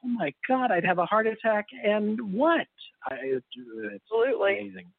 [0.05, 2.67] oh my God, I'd have a heart attack and what?
[3.09, 4.59] I, it's Absolutely.
[4.59, 4.91] amazing.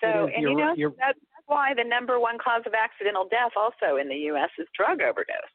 [0.00, 4.00] So, is, and you know, that's why the number one cause of accidental death also
[4.00, 4.50] in the U.S.
[4.58, 5.52] is drug overdose.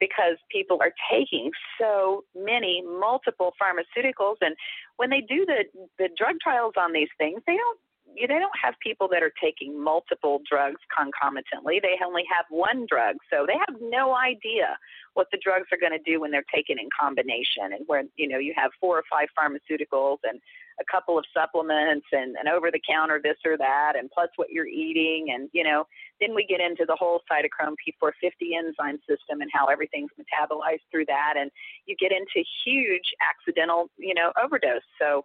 [0.00, 4.56] Because people are taking so many multiple pharmaceuticals, and
[4.96, 5.64] when they do the
[5.98, 7.78] the drug trials on these things, they don't
[8.16, 11.80] you, they don't have people that are taking multiple drugs concomitantly.
[11.82, 14.78] They only have one drug, so they have no idea
[15.14, 17.72] what the drugs are going to do when they're taken in combination.
[17.72, 20.40] And where you know you have four or five pharmaceuticals and
[20.80, 25.28] a couple of supplements and an over-the-counter this or that, and plus what you're eating,
[25.32, 25.84] and you know,
[26.20, 31.06] then we get into the whole cytochrome P450 enzyme system and how everything's metabolized through
[31.06, 31.50] that, and
[31.86, 34.82] you get into huge accidental, you know, overdose.
[35.00, 35.24] So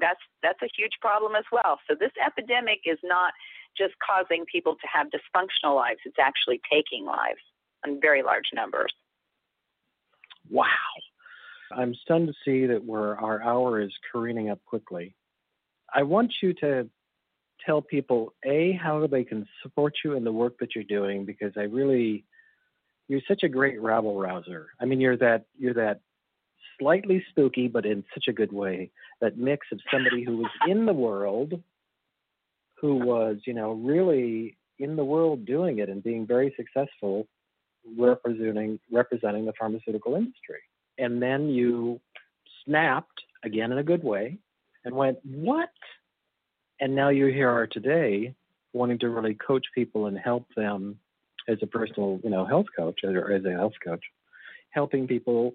[0.00, 1.78] that's that's a huge problem as well.
[1.88, 3.32] So this epidemic is not
[3.76, 7.40] just causing people to have dysfunctional lives; it's actually taking lives
[7.86, 8.92] in very large numbers.
[10.48, 10.66] Wow.
[11.72, 15.14] I'm stunned to see that we're, our hour is careening up quickly.
[15.94, 16.88] I want you to
[17.64, 21.52] tell people a how they can support you in the work that you're doing because
[21.56, 22.24] I really
[23.08, 24.68] you're such a great rabble rouser.
[24.80, 26.00] I mean, you're that you're that
[26.78, 28.90] slightly spooky, but in such a good way.
[29.20, 31.60] That mix of somebody who was in the world,
[32.80, 37.26] who was, you know, really in the world doing it and being very successful,
[37.98, 40.60] representing representing the pharmaceutical industry.
[41.00, 42.00] And then you
[42.64, 44.38] snapped again in a good way
[44.84, 45.70] and went, What?
[46.80, 48.34] And now you here are today
[48.72, 50.98] wanting to really coach people and help them
[51.48, 54.04] as a personal, you know, health coach or as a health coach,
[54.70, 55.54] helping people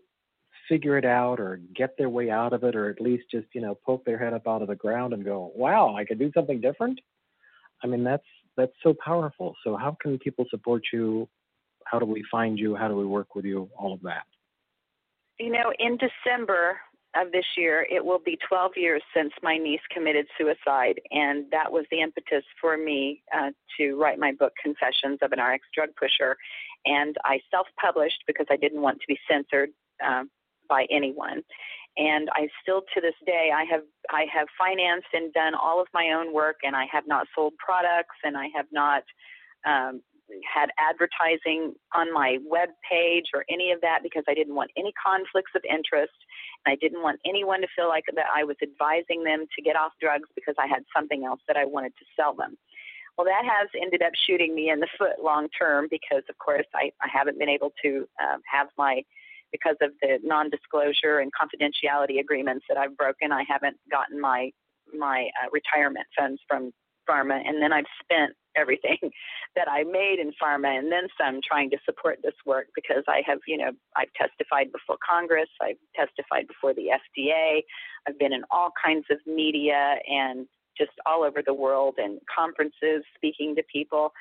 [0.67, 3.61] figure it out or get their way out of it or at least just you
[3.61, 6.31] know poke their head up out of the ground and go wow i could do
[6.33, 6.99] something different?
[7.83, 8.25] I mean that's
[8.57, 9.53] that's so powerful.
[9.63, 11.27] So how can people support you?
[11.85, 12.73] How do we find you?
[12.75, 13.69] How do we work with you?
[13.77, 14.25] All of that
[15.39, 16.77] you know in december
[17.15, 21.71] of this year it will be 12 years since my niece committed suicide and that
[21.71, 25.89] was the impetus for me uh, to write my book confessions of an rx drug
[25.99, 26.35] pusher
[26.85, 29.69] and i self-published because i didn't want to be censored
[30.05, 30.29] um,
[30.67, 31.41] by anyone.
[31.97, 35.87] And I still to this day I have I have financed and done all of
[35.93, 39.03] my own work and I have not sold products and I have not
[39.65, 40.01] um,
[40.41, 44.91] had advertising on my web page or any of that because I didn't want any
[44.93, 46.17] conflicts of interest
[46.65, 49.75] and I didn't want anyone to feel like that I was advising them to get
[49.75, 52.57] off drugs because I had something else that I wanted to sell them.
[53.17, 56.65] Well, that has ended up shooting me in the foot long term because, of course,
[56.73, 59.03] I, I haven't been able to um, have my
[59.51, 64.51] because of the non-disclosure and confidentiality agreements that I've broken, I haven't gotten my
[64.93, 66.71] my uh, retirement funds from
[67.09, 68.97] pharma, and then I've spent everything
[69.55, 73.21] that I made in pharma, and then some trying to support this work because I
[73.25, 77.61] have, you know, I've testified before Congress, I've testified before the FDA,
[78.07, 80.47] I've been in all kinds of media and
[80.77, 84.11] just all over the world and conferences speaking to people.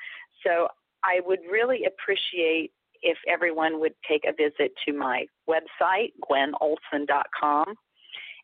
[0.45, 0.67] So
[1.03, 2.71] I would really appreciate
[3.01, 7.75] if everyone would take a visit to my website, gwenolsen.com.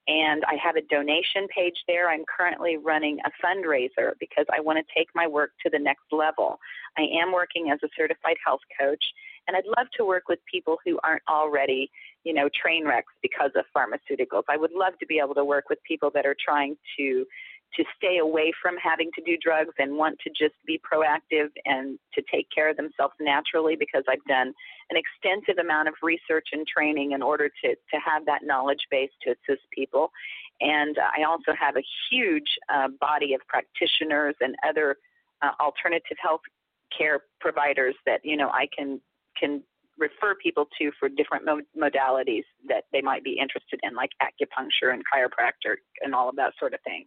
[0.08, 2.10] And I have a donation page there.
[2.10, 6.06] I'm currently running a fundraiser because I want to take my work to the next
[6.12, 6.60] level.
[6.98, 9.04] I am working as a certified health coach,
[9.48, 11.92] and I'd love to work with people who aren't already,
[12.24, 14.44] you know, train wrecks because of pharmaceuticals.
[14.50, 17.26] I would love to be able to work with people that are trying to
[17.76, 21.98] to stay away from having to do drugs and want to just be proactive and
[22.14, 24.54] to take care of themselves naturally because I've done
[24.90, 29.12] an extensive amount of research and training in order to, to have that knowledge base
[29.24, 30.12] to assist people.
[30.60, 34.98] And I also have a huge uh, body of practitioners and other
[35.42, 36.42] uh, alternative health
[36.96, 39.00] care providers that, you know, I can
[39.40, 39.64] can
[39.98, 44.94] refer people to for different mo- modalities that they might be interested in, like acupuncture
[44.94, 47.06] and chiropractor and all of that sort of thing.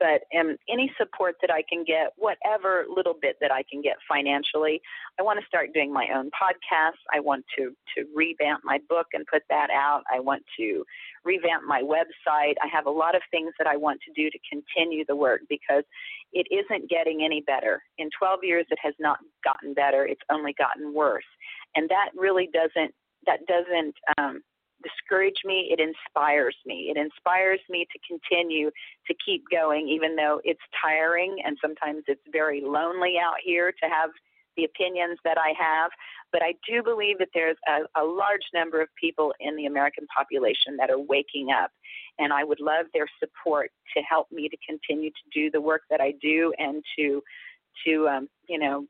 [0.00, 3.96] But um, any support that I can get, whatever little bit that I can get
[4.08, 4.80] financially,
[5.18, 6.98] I want to start doing my own podcast.
[7.14, 10.02] I want to to revamp my book and put that out.
[10.12, 10.84] I want to
[11.24, 12.54] revamp my website.
[12.62, 15.42] I have a lot of things that I want to do to continue the work
[15.48, 15.84] because
[16.32, 17.82] it isn't getting any better.
[17.98, 20.04] In 12 years, it has not gotten better.
[20.04, 21.24] It's only gotten worse,
[21.76, 22.92] and that really doesn't
[23.26, 24.40] that doesn't um,
[24.82, 26.92] discourage me, it inspires me.
[26.94, 28.70] It inspires me to continue
[29.06, 33.88] to keep going, even though it's tiring and sometimes it's very lonely out here to
[33.88, 34.10] have
[34.56, 35.90] the opinions that I have.
[36.32, 40.06] But I do believe that there's a, a large number of people in the American
[40.16, 41.70] population that are waking up.
[42.18, 45.82] And I would love their support to help me to continue to do the work
[45.90, 47.22] that I do and to
[47.84, 48.86] to um, you know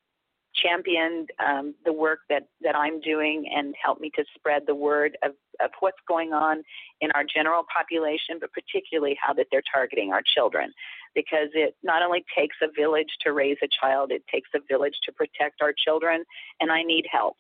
[0.63, 5.17] championed um, the work that, that I'm doing and helped me to spread the word
[5.23, 6.63] of, of what's going on
[7.01, 10.73] in our general population, but particularly how that they're targeting our children.
[11.15, 14.95] Because it not only takes a village to raise a child, it takes a village
[15.05, 16.25] to protect our children,
[16.61, 17.37] and I need help.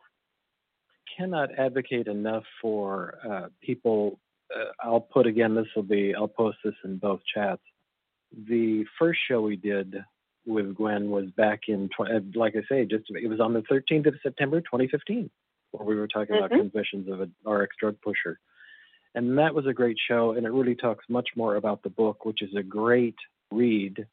[0.90, 4.18] I cannot advocate enough for uh, people.
[4.54, 7.62] Uh, I'll put again, this will be, I'll post this in both chats.
[8.48, 9.96] The first show we did
[10.46, 14.06] with Gwen was back in, uh, like I say, just it was on the 13th
[14.06, 15.28] of September 2015,
[15.72, 16.44] where we were talking mm-hmm.
[16.44, 18.38] about confessions of an RX drug pusher.
[19.14, 22.24] And that was a great show, and it really talks much more about the book,
[22.24, 23.16] which is a great
[23.50, 24.06] read.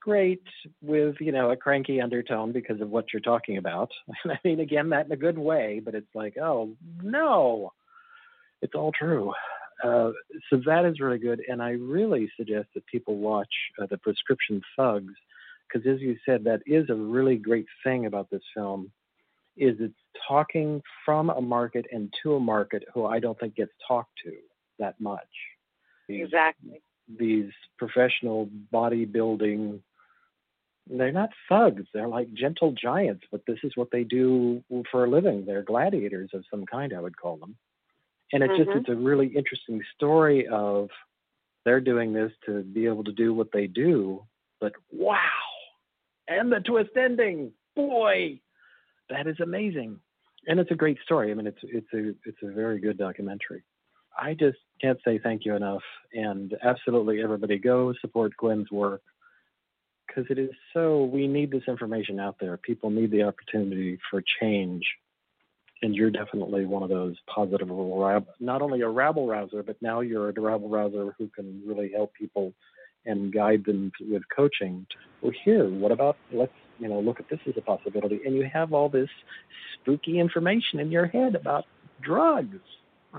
[0.00, 0.42] Great
[0.82, 3.90] with, you know, a cranky undertone because of what you're talking about.
[4.26, 7.72] I mean, again, that in a good way, but it's like, oh, no,
[8.60, 9.32] it's all true.
[9.82, 10.10] Uh,
[10.50, 14.60] so that is really good, and I really suggest that people watch uh, the Prescription
[14.76, 15.14] Thugs
[15.72, 18.90] because as you said, that is a really great thing about this film,
[19.56, 19.94] is it's
[20.28, 24.32] talking from a market and to a market who I don't think gets talked to
[24.78, 25.20] that much.
[26.08, 26.80] These, exactly.
[27.18, 29.80] These professional bodybuilding,
[30.88, 31.84] they're not thugs.
[31.92, 35.44] They're like gentle giants, but this is what they do for a living.
[35.44, 37.56] They're gladiators of some kind, I would call them.
[38.32, 38.72] And it's mm-hmm.
[38.72, 40.88] just it's a really interesting story of
[41.64, 44.24] they're doing this to be able to do what they do,
[44.60, 45.18] but wow,
[46.38, 47.52] and the twist ending.
[47.74, 48.40] Boy,
[49.10, 49.98] that is amazing.
[50.46, 51.30] And it's a great story.
[51.30, 53.62] I mean, it's it's a it's a very good documentary.
[54.18, 55.82] I just can't say thank you enough.
[56.12, 59.02] And absolutely, everybody go support Gwen's work
[60.06, 61.04] because it is so.
[61.04, 62.56] We need this information out there.
[62.56, 64.84] People need the opportunity for change,
[65.80, 67.68] and you're definitely one of those positive,
[68.40, 72.12] not only a rabble rouser, but now you're a rabble rouser who can really help
[72.14, 72.52] people
[73.06, 74.86] and guide them with coaching.
[75.20, 78.48] Well, here, what about let's you know look at this as a possibility, and you
[78.52, 79.08] have all this
[79.74, 81.64] spooky information in your head about
[82.02, 82.58] drugs.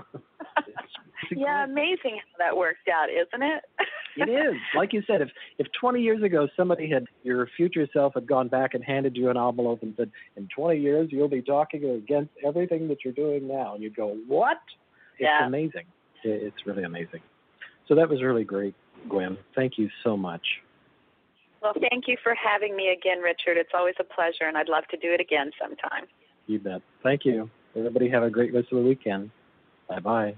[1.30, 3.62] yeah, amazing how that worked out, isn't it?
[4.16, 4.54] it is.
[4.76, 5.28] Like you said, if
[5.58, 9.30] if 20 years ago somebody had your future self had gone back and handed you
[9.30, 13.46] an envelope and said, "In 20 years you'll be talking against everything that you're doing
[13.48, 14.58] now," and you'd go, "What?"
[15.14, 15.46] It's yeah.
[15.46, 15.84] amazing.
[16.24, 17.20] It's really amazing.
[17.86, 18.74] So that was really great.
[19.08, 19.36] Gwen.
[19.54, 20.42] Thank you so much.
[21.62, 23.56] Well, thank you for having me again, Richard.
[23.56, 26.04] It's always a pleasure, and I'd love to do it again sometime.
[26.46, 26.82] You bet.
[27.02, 27.48] Thank you.
[27.74, 29.30] Everybody have a great rest of the weekend.
[29.88, 30.34] Bye bye.